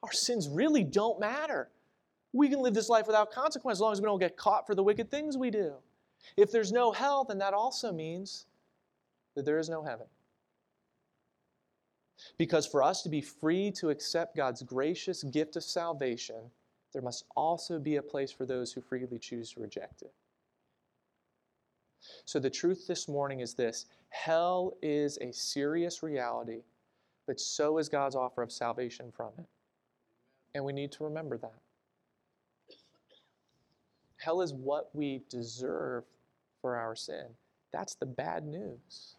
our 0.03 0.11
sins 0.11 0.49
really 0.49 0.83
don't 0.83 1.19
matter. 1.19 1.69
We 2.33 2.49
can 2.49 2.61
live 2.61 2.73
this 2.73 2.89
life 2.89 3.07
without 3.07 3.31
consequence 3.31 3.77
as 3.77 3.81
long 3.81 3.93
as 3.93 4.01
we 4.01 4.05
don't 4.05 4.19
get 4.19 4.37
caught 4.37 4.65
for 4.65 4.75
the 4.75 4.83
wicked 4.83 5.11
things 5.11 5.37
we 5.37 5.51
do. 5.51 5.73
If 6.37 6.51
there's 6.51 6.71
no 6.71 6.91
hell, 6.91 7.23
then 7.23 7.39
that 7.39 7.53
also 7.53 7.91
means 7.91 8.45
that 9.35 9.45
there 9.45 9.59
is 9.59 9.69
no 9.69 9.83
heaven. 9.83 10.07
Because 12.37 12.67
for 12.67 12.83
us 12.83 13.01
to 13.03 13.09
be 13.09 13.21
free 13.21 13.71
to 13.71 13.89
accept 13.89 14.35
God's 14.35 14.61
gracious 14.61 15.23
gift 15.23 15.55
of 15.55 15.63
salvation, 15.63 16.51
there 16.93 17.01
must 17.01 17.25
also 17.35 17.79
be 17.79 17.95
a 17.95 18.01
place 18.01 18.31
for 18.31 18.45
those 18.45 18.71
who 18.71 18.81
freely 18.81 19.17
choose 19.17 19.51
to 19.53 19.59
reject 19.59 20.01
it. 20.01 20.13
So, 22.25 22.39
the 22.39 22.49
truth 22.49 22.87
this 22.87 23.07
morning 23.07 23.39
is 23.39 23.53
this 23.53 23.85
hell 24.09 24.73
is 24.81 25.17
a 25.19 25.31
serious 25.31 26.03
reality, 26.03 26.63
but 27.27 27.39
so 27.39 27.77
is 27.77 27.89
God's 27.89 28.15
offer 28.15 28.41
of 28.41 28.51
salvation 28.51 29.11
from 29.15 29.31
it. 29.37 29.45
And 30.53 30.65
we 30.65 30.73
need 30.73 30.91
to 30.93 31.03
remember 31.03 31.37
that. 31.37 31.61
Hell 34.17 34.41
is 34.41 34.53
what 34.53 34.89
we 34.93 35.21
deserve 35.29 36.03
for 36.61 36.75
our 36.75 36.95
sin. 36.95 37.25
That's 37.71 37.95
the 37.95 38.05
bad 38.05 38.45
news. 38.45 39.15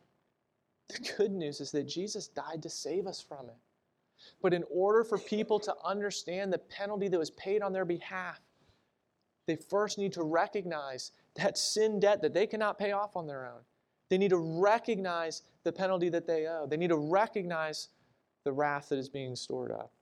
The 0.88 1.14
good 1.16 1.32
news 1.32 1.60
is 1.60 1.70
that 1.72 1.88
Jesus 1.88 2.28
died 2.28 2.62
to 2.62 2.70
save 2.70 3.06
us 3.06 3.20
from 3.20 3.48
it. 3.48 3.56
But 4.40 4.54
in 4.54 4.64
order 4.70 5.04
for 5.04 5.18
people 5.18 5.58
to 5.60 5.74
understand 5.84 6.52
the 6.52 6.58
penalty 6.58 7.08
that 7.08 7.18
was 7.18 7.30
paid 7.30 7.62
on 7.62 7.72
their 7.72 7.84
behalf, 7.84 8.40
they 9.46 9.56
first 9.56 9.98
need 9.98 10.12
to 10.12 10.22
recognize 10.22 11.12
that 11.36 11.56
sin 11.56 12.00
debt 12.00 12.22
that 12.22 12.34
they 12.34 12.46
cannot 12.46 12.78
pay 12.78 12.92
off 12.92 13.16
on 13.16 13.26
their 13.26 13.46
own. 13.46 13.60
They 14.10 14.18
need 14.18 14.30
to 14.30 14.36
recognize 14.36 15.42
the 15.64 15.72
penalty 15.72 16.08
that 16.10 16.26
they 16.26 16.46
owe. 16.46 16.66
They 16.66 16.76
need 16.76 16.90
to 16.90 16.96
recognize 16.96 17.88
the 18.44 18.52
wrath 18.52 18.88
that 18.90 18.98
is 18.98 19.08
being 19.08 19.36
stored 19.36 19.70
up. 19.70 19.92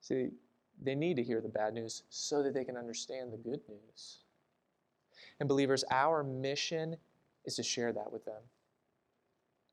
See, 0.00 0.28
they 0.82 0.94
need 0.94 1.16
to 1.16 1.22
hear 1.22 1.40
the 1.40 1.48
bad 1.48 1.74
news 1.74 2.02
so 2.10 2.42
that 2.42 2.52
they 2.52 2.64
can 2.64 2.76
understand 2.76 3.32
the 3.32 3.38
good 3.38 3.60
news. 3.68 4.18
And 5.40 5.48
believers, 5.48 5.84
our 5.90 6.22
mission 6.22 6.96
is 7.44 7.56
to 7.56 7.62
share 7.62 7.92
that 7.92 8.12
with 8.12 8.24
them. 8.24 8.42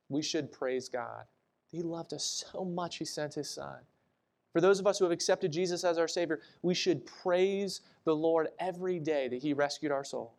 We 0.09 0.21
should 0.21 0.51
praise 0.51 0.89
God. 0.89 1.25
He 1.71 1.81
loved 1.81 2.13
us 2.13 2.45
so 2.51 2.63
much, 2.63 2.97
He 2.97 3.05
sent 3.05 3.33
His 3.33 3.49
Son. 3.49 3.79
For 4.53 4.61
those 4.61 4.79
of 4.79 4.85
us 4.85 4.99
who 4.99 5.05
have 5.05 5.11
accepted 5.11 5.51
Jesus 5.51 5.83
as 5.83 5.97
our 5.97 6.07
Savior, 6.07 6.39
we 6.61 6.75
should 6.75 7.05
praise 7.05 7.81
the 8.05 8.15
Lord 8.15 8.49
every 8.59 8.99
day 8.99 9.27
that 9.27 9.41
He 9.41 9.53
rescued 9.53 9.91
our 9.91 10.03
soul. 10.03 10.33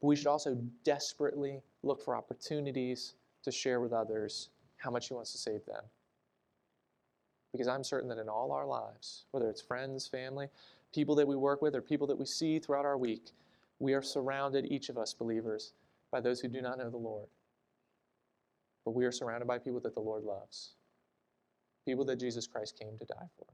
But 0.00 0.08
we 0.08 0.16
should 0.16 0.26
also 0.26 0.56
desperately 0.84 1.60
look 1.82 2.02
for 2.02 2.16
opportunities 2.16 3.14
to 3.44 3.52
share 3.52 3.80
with 3.80 3.92
others 3.92 4.50
how 4.76 4.90
much 4.90 5.08
He 5.08 5.14
wants 5.14 5.32
to 5.32 5.38
save 5.38 5.64
them. 5.66 5.82
Because 7.52 7.68
I'm 7.68 7.84
certain 7.84 8.08
that 8.10 8.18
in 8.18 8.28
all 8.28 8.52
our 8.52 8.66
lives, 8.66 9.24
whether 9.30 9.48
it's 9.48 9.62
friends, 9.62 10.06
family, 10.06 10.48
people 10.92 11.14
that 11.16 11.26
we 11.26 11.36
work 11.36 11.62
with, 11.62 11.74
or 11.74 11.82
people 11.82 12.06
that 12.06 12.18
we 12.18 12.26
see 12.26 12.58
throughout 12.58 12.84
our 12.84 12.98
week, 12.98 13.30
we 13.78 13.94
are 13.94 14.02
surrounded, 14.02 14.66
each 14.70 14.88
of 14.88 14.98
us 14.98 15.14
believers, 15.14 15.72
by 16.10 16.20
those 16.20 16.40
who 16.40 16.48
do 16.48 16.60
not 16.60 16.78
know 16.78 16.90
the 16.90 16.96
Lord. 16.96 17.28
But 18.84 18.94
we 18.94 19.04
are 19.04 19.12
surrounded 19.12 19.46
by 19.46 19.58
people 19.58 19.80
that 19.80 19.94
the 19.94 20.00
Lord 20.00 20.24
loves, 20.24 20.72
people 21.86 22.04
that 22.06 22.20
Jesus 22.20 22.46
Christ 22.46 22.78
came 22.78 22.98
to 22.98 23.04
die 23.04 23.28
for. 23.36 23.46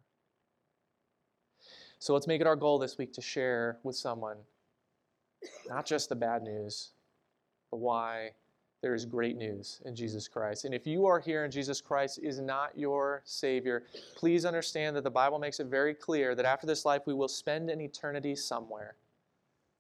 So 1.99 2.13
let's 2.13 2.27
make 2.27 2.41
it 2.41 2.47
our 2.47 2.57
goal 2.57 2.79
this 2.79 2.99
week 2.99 3.13
to 3.15 3.23
share 3.23 3.79
with 3.83 3.97
someone 3.97 4.37
not 5.69 5.87
just 5.87 6.09
the 6.09 6.17
bad 6.17 6.43
news, 6.43 6.91
but 7.71 7.79
why 7.79 8.31
there 8.83 8.95
is 8.95 9.07
great 9.07 9.37
news 9.37 9.81
in 9.87 9.97
Jesus 9.97 10.29
Christ. 10.29 10.67
And 10.67 10.75
if 10.75 10.87
you 10.87 11.07
are 11.07 11.19
here 11.19 11.45
and 11.45 11.53
Jesus 11.53 11.81
Christ 11.81 12.21
is 12.23 12.39
not 12.39 12.77
your 12.77 13.23
Savior, 13.25 13.85
please 14.15 14.45
understand 14.45 14.95
that 14.97 15.05
the 15.05 15.11
Bible 15.11 15.39
makes 15.39 15.59
it 15.59 15.69
very 15.69 15.95
clear 15.95 16.35
that 16.35 16.45
after 16.45 16.67
this 16.67 16.85
life 16.85 17.01
we 17.07 17.15
will 17.15 17.29
spend 17.29 17.71
an 17.71 17.81
eternity 17.81 18.37
somewhere. 18.37 18.97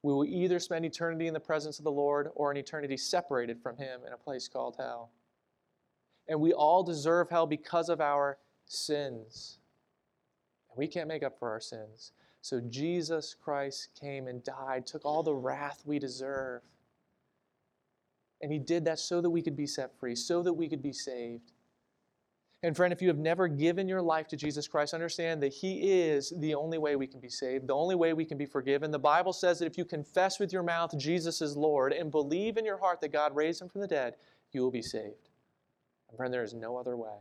We 0.02 0.12
will 0.12 0.24
either 0.24 0.58
spend 0.58 0.86
eternity 0.86 1.26
in 1.26 1.34
the 1.34 1.40
presence 1.40 1.78
of 1.78 1.84
the 1.84 1.92
Lord 1.92 2.30
or 2.34 2.50
an 2.50 2.56
eternity 2.56 2.96
separated 2.96 3.60
from 3.62 3.76
Him 3.76 4.00
in 4.06 4.12
a 4.14 4.18
place 4.18 4.48
called 4.48 4.76
hell. 4.78 5.10
And 6.26 6.40
we 6.40 6.54
all 6.54 6.82
deserve 6.82 7.28
hell 7.28 7.46
because 7.46 7.90
of 7.90 8.00
our 8.00 8.38
sins. 8.64 9.58
We 10.76 10.86
can't 10.86 11.08
make 11.08 11.22
up 11.22 11.38
for 11.38 11.50
our 11.50 11.60
sins. 11.60 12.12
So 12.40 12.60
Jesus 12.60 13.34
Christ 13.34 13.88
came 13.98 14.26
and 14.28 14.44
died, 14.44 14.86
took 14.86 15.04
all 15.04 15.22
the 15.22 15.34
wrath 15.34 15.82
we 15.84 15.98
deserve. 15.98 16.62
And 18.42 18.52
he 18.52 18.58
did 18.58 18.84
that 18.84 18.98
so 18.98 19.20
that 19.20 19.30
we 19.30 19.40
could 19.40 19.56
be 19.56 19.66
set 19.66 19.98
free, 19.98 20.14
so 20.14 20.42
that 20.42 20.52
we 20.52 20.68
could 20.68 20.82
be 20.82 20.92
saved. 20.92 21.52
And 22.64 22.74
friend, 22.74 22.94
if 22.94 23.02
you 23.02 23.08
have 23.08 23.18
never 23.18 23.46
given 23.46 23.88
your 23.88 24.00
life 24.00 24.26
to 24.28 24.36
Jesus 24.36 24.66
Christ, 24.66 24.94
understand 24.94 25.42
that 25.42 25.52
He 25.52 26.00
is 26.00 26.32
the 26.38 26.54
only 26.54 26.78
way 26.78 26.96
we 26.96 27.06
can 27.06 27.20
be 27.20 27.28
saved, 27.28 27.66
the 27.66 27.74
only 27.74 27.94
way 27.94 28.14
we 28.14 28.24
can 28.24 28.38
be 28.38 28.46
forgiven. 28.46 28.90
The 28.90 28.98
Bible 28.98 29.34
says 29.34 29.58
that 29.58 29.66
if 29.66 29.76
you 29.76 29.84
confess 29.84 30.40
with 30.40 30.50
your 30.50 30.62
mouth 30.62 30.96
Jesus 30.96 31.42
is 31.42 31.58
Lord 31.58 31.92
and 31.92 32.10
believe 32.10 32.56
in 32.56 32.64
your 32.64 32.78
heart 32.78 33.02
that 33.02 33.12
God 33.12 33.36
raised 33.36 33.60
Him 33.60 33.68
from 33.68 33.82
the 33.82 33.86
dead, 33.86 34.14
you 34.52 34.62
will 34.62 34.70
be 34.70 34.80
saved. 34.80 35.28
And 36.08 36.16
friend, 36.16 36.32
there 36.32 36.42
is 36.42 36.54
no 36.54 36.78
other 36.78 36.96
way. 36.96 37.18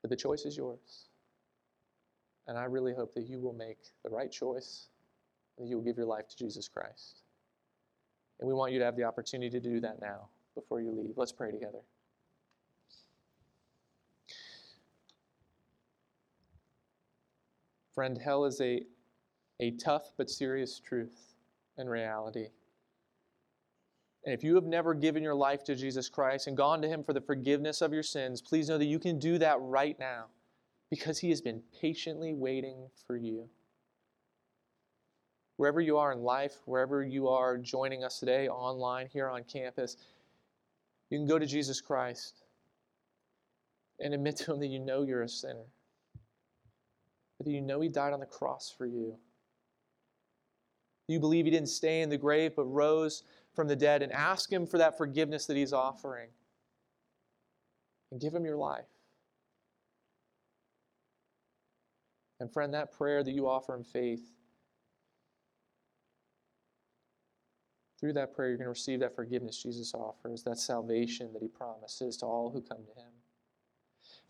But 0.00 0.08
the 0.08 0.16
choice 0.16 0.46
is 0.46 0.56
yours. 0.56 1.09
And 2.50 2.58
I 2.58 2.64
really 2.64 2.92
hope 2.92 3.14
that 3.14 3.28
you 3.28 3.38
will 3.38 3.52
make 3.52 3.78
the 4.02 4.10
right 4.10 4.28
choice, 4.28 4.88
that 5.56 5.68
you 5.68 5.76
will 5.76 5.84
give 5.84 5.96
your 5.96 6.06
life 6.06 6.26
to 6.30 6.36
Jesus 6.36 6.66
Christ. 6.66 7.22
And 8.40 8.48
we 8.48 8.54
want 8.54 8.72
you 8.72 8.80
to 8.80 8.84
have 8.84 8.96
the 8.96 9.04
opportunity 9.04 9.50
to 9.50 9.60
do 9.60 9.78
that 9.78 10.00
now 10.00 10.30
before 10.56 10.80
you 10.80 10.90
leave. 10.90 11.12
Let's 11.14 11.30
pray 11.30 11.52
together. 11.52 11.78
Friend, 17.94 18.18
hell 18.18 18.44
is 18.44 18.60
a, 18.60 18.82
a 19.60 19.70
tough 19.76 20.14
but 20.16 20.28
serious 20.28 20.80
truth 20.80 21.36
and 21.78 21.88
reality. 21.88 22.48
And 24.24 24.34
if 24.34 24.42
you 24.42 24.56
have 24.56 24.64
never 24.64 24.92
given 24.92 25.22
your 25.22 25.36
life 25.36 25.62
to 25.64 25.76
Jesus 25.76 26.08
Christ 26.08 26.48
and 26.48 26.56
gone 26.56 26.82
to 26.82 26.88
Him 26.88 27.04
for 27.04 27.12
the 27.12 27.20
forgiveness 27.20 27.80
of 27.80 27.92
your 27.92 28.02
sins, 28.02 28.42
please 28.42 28.68
know 28.68 28.76
that 28.76 28.86
you 28.86 28.98
can 28.98 29.20
do 29.20 29.38
that 29.38 29.58
right 29.60 29.96
now 30.00 30.26
because 30.90 31.18
He 31.18 31.30
has 31.30 31.40
been 31.40 31.62
patiently 31.80 32.34
waiting 32.34 32.88
for 33.06 33.16
you. 33.16 33.48
Wherever 35.56 35.80
you 35.80 35.98
are 35.98 36.10
in 36.12 36.20
life, 36.20 36.56
wherever 36.64 37.04
you 37.04 37.28
are 37.28 37.58
joining 37.58 38.02
us 38.02 38.18
today, 38.18 38.48
online, 38.48 39.08
here 39.12 39.28
on 39.28 39.44
campus, 39.44 39.96
you 41.10 41.18
can 41.18 41.26
go 41.26 41.38
to 41.38 41.46
Jesus 41.46 41.80
Christ 41.80 42.42
and 44.00 44.14
admit 44.14 44.36
to 44.38 44.54
Him 44.54 44.60
that 44.60 44.68
you 44.68 44.78
know 44.78 45.02
you're 45.02 45.22
a 45.22 45.28
sinner, 45.28 45.66
but 47.38 47.46
that 47.46 47.52
you 47.52 47.60
know 47.60 47.80
He 47.80 47.88
died 47.88 48.12
on 48.12 48.20
the 48.20 48.26
cross 48.26 48.74
for 48.76 48.86
you. 48.86 49.16
You 51.08 51.20
believe 51.20 51.44
He 51.44 51.50
didn't 51.50 51.68
stay 51.68 52.00
in 52.00 52.08
the 52.08 52.16
grave 52.16 52.52
but 52.56 52.64
rose 52.64 53.24
from 53.54 53.68
the 53.68 53.76
dead 53.76 54.02
and 54.02 54.12
ask 54.12 54.50
Him 54.50 54.66
for 54.66 54.78
that 54.78 54.96
forgiveness 54.96 55.46
that 55.46 55.56
He's 55.56 55.72
offering. 55.72 56.28
And 58.10 58.20
give 58.20 58.34
Him 58.34 58.44
your 58.44 58.56
life. 58.56 58.86
And 62.40 62.52
friend, 62.52 62.72
that 62.74 62.92
prayer 62.92 63.22
that 63.22 63.32
you 63.32 63.48
offer 63.48 63.76
in 63.76 63.84
faith, 63.84 64.32
through 68.00 68.14
that 68.14 68.34
prayer, 68.34 68.48
you're 68.48 68.56
going 68.56 68.64
to 68.64 68.70
receive 68.70 69.00
that 69.00 69.14
forgiveness 69.14 69.62
Jesus 69.62 69.92
offers, 69.92 70.42
that 70.44 70.58
salvation 70.58 71.32
that 71.34 71.42
He 71.42 71.48
promises 71.48 72.16
to 72.18 72.26
all 72.26 72.50
who 72.50 72.62
come 72.62 72.78
to 72.78 73.00
Him. 73.00 73.10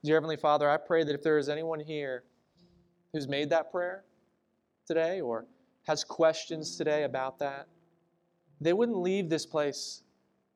Dear 0.03 0.17
Heavenly 0.17 0.37
Father, 0.37 0.69
I 0.69 0.77
pray 0.77 1.05
that 1.05 1.15
if 1.15 1.23
there 1.23 1.39
is 1.39 1.49
anyone 1.49 1.79
here 1.79 2.25
who's 3.13 3.29
made 3.29 3.51
that 3.51 3.71
prayer 3.71 4.05
today 4.87 5.21
or 5.21 5.47
has 5.87 6.03
questions 6.03 6.77
today 6.77 7.05
about 7.05 7.39
that, 7.39 7.69
they 8.61 8.73
wouldn't 8.73 8.99
leave 8.99 9.29
this 9.31 9.47
place 9.47 10.03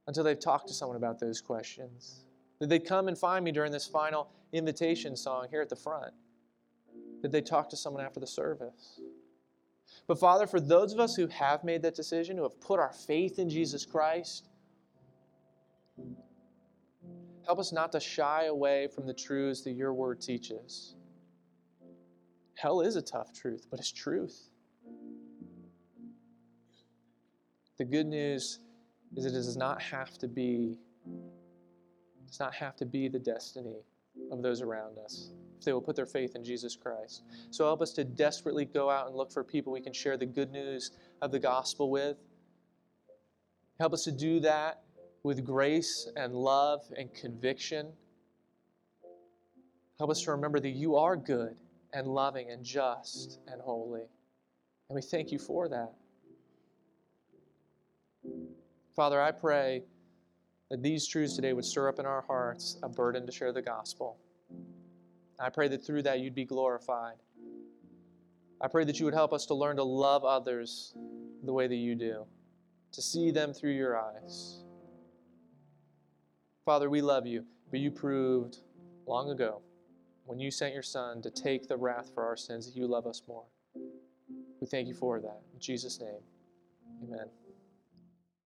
until 0.06 0.24
they've 0.24 0.40
talked 0.40 0.68
to 0.68 0.74
someone 0.74 0.96
about 0.96 1.20
those 1.20 1.40
questions. 1.40 2.24
That 2.58 2.68
they'd 2.68 2.84
come 2.84 3.08
and 3.08 3.16
find 3.16 3.44
me 3.44 3.52
during 3.52 3.72
this 3.72 3.86
final 3.86 4.28
invitation 4.52 5.16
song 5.16 5.46
here 5.50 5.62
at 5.62 5.68
the 5.68 5.76
front. 5.76 6.12
That 7.24 7.32
they 7.32 7.40
talk 7.40 7.70
to 7.70 7.76
someone 7.78 8.04
after 8.04 8.20
the 8.20 8.26
service. 8.26 9.00
But 10.06 10.20
Father, 10.20 10.46
for 10.46 10.60
those 10.60 10.92
of 10.92 11.00
us 11.00 11.14
who 11.14 11.26
have 11.28 11.64
made 11.64 11.80
that 11.80 11.94
decision, 11.94 12.36
who 12.36 12.42
have 12.42 12.60
put 12.60 12.78
our 12.78 12.92
faith 12.92 13.38
in 13.38 13.48
Jesus 13.48 13.86
Christ, 13.86 14.50
help 17.46 17.58
us 17.58 17.72
not 17.72 17.92
to 17.92 18.00
shy 18.00 18.44
away 18.44 18.88
from 18.94 19.06
the 19.06 19.14
truths 19.14 19.62
that 19.62 19.70
your 19.72 19.94
word 19.94 20.20
teaches. 20.20 20.96
Hell 22.56 22.82
is 22.82 22.96
a 22.96 23.00
tough 23.00 23.32
truth, 23.32 23.68
but 23.70 23.80
it's 23.80 23.90
truth. 23.90 24.50
The 27.78 27.86
good 27.86 28.06
news 28.06 28.58
is 29.16 29.24
it 29.24 29.30
does 29.30 29.56
not 29.56 29.80
have 29.80 30.18
to 30.18 30.28
be 30.28 30.76
does 32.26 32.38
not 32.38 32.52
have 32.52 32.76
to 32.76 32.84
be 32.84 33.08
the 33.08 33.18
destiny 33.18 33.78
of 34.30 34.42
those 34.42 34.60
around 34.60 34.98
us 34.98 35.30
if 35.58 35.64
they 35.64 35.72
will 35.72 35.80
put 35.80 35.96
their 35.96 36.06
faith 36.06 36.34
in 36.34 36.44
Jesus 36.44 36.76
Christ. 36.76 37.22
So 37.50 37.64
help 37.64 37.80
us 37.80 37.92
to 37.92 38.04
desperately 38.04 38.64
go 38.64 38.90
out 38.90 39.06
and 39.06 39.16
look 39.16 39.32
for 39.32 39.42
people 39.42 39.72
we 39.72 39.80
can 39.80 39.92
share 39.92 40.16
the 40.16 40.26
good 40.26 40.50
news 40.50 40.90
of 41.22 41.32
the 41.32 41.38
gospel 41.38 41.90
with. 41.90 42.18
Help 43.80 43.92
us 43.92 44.04
to 44.04 44.12
do 44.12 44.40
that 44.40 44.82
with 45.22 45.44
grace 45.44 46.08
and 46.16 46.34
love 46.34 46.82
and 46.98 47.12
conviction. 47.14 47.92
Help 49.98 50.10
us 50.10 50.20
to 50.22 50.32
remember 50.32 50.60
that 50.60 50.70
you 50.70 50.96
are 50.96 51.16
good 51.16 51.56
and 51.92 52.06
loving 52.06 52.50
and 52.50 52.64
just 52.64 53.40
and 53.48 53.60
holy. 53.60 54.02
And 54.88 54.96
we 54.96 55.02
thank 55.02 55.32
you 55.32 55.38
for 55.38 55.68
that. 55.68 55.92
Father, 58.94 59.20
I 59.20 59.32
pray 59.32 59.82
that 60.74 60.82
these 60.82 61.06
truths 61.06 61.36
today 61.36 61.52
would 61.52 61.64
stir 61.64 61.88
up 61.88 62.00
in 62.00 62.04
our 62.04 62.22
hearts 62.22 62.78
a 62.82 62.88
burden 62.88 63.24
to 63.24 63.30
share 63.30 63.52
the 63.52 63.62
gospel. 63.62 64.16
I 65.38 65.48
pray 65.48 65.68
that 65.68 65.86
through 65.86 66.02
that 66.02 66.18
you'd 66.18 66.34
be 66.34 66.44
glorified. 66.44 67.14
I 68.60 68.66
pray 68.66 68.82
that 68.82 68.98
you 68.98 69.04
would 69.04 69.14
help 69.14 69.32
us 69.32 69.46
to 69.46 69.54
learn 69.54 69.76
to 69.76 69.84
love 69.84 70.24
others 70.24 70.92
the 71.44 71.52
way 71.52 71.68
that 71.68 71.76
you 71.76 71.94
do, 71.94 72.24
to 72.90 73.00
see 73.00 73.30
them 73.30 73.52
through 73.54 73.70
your 73.70 73.96
eyes. 73.96 74.64
Father, 76.64 76.90
we 76.90 77.00
love 77.00 77.24
you, 77.24 77.44
but 77.70 77.78
you 77.78 77.92
proved 77.92 78.58
long 79.06 79.30
ago 79.30 79.62
when 80.26 80.40
you 80.40 80.50
sent 80.50 80.74
your 80.74 80.82
Son 80.82 81.22
to 81.22 81.30
take 81.30 81.68
the 81.68 81.76
wrath 81.76 82.10
for 82.12 82.24
our 82.24 82.36
sins 82.36 82.66
that 82.66 82.76
you 82.76 82.88
love 82.88 83.06
us 83.06 83.22
more. 83.28 83.44
We 84.60 84.66
thank 84.66 84.88
you 84.88 84.94
for 84.94 85.20
that. 85.20 85.40
In 85.52 85.60
Jesus' 85.60 86.00
name, 86.00 86.18
amen. 87.04 87.43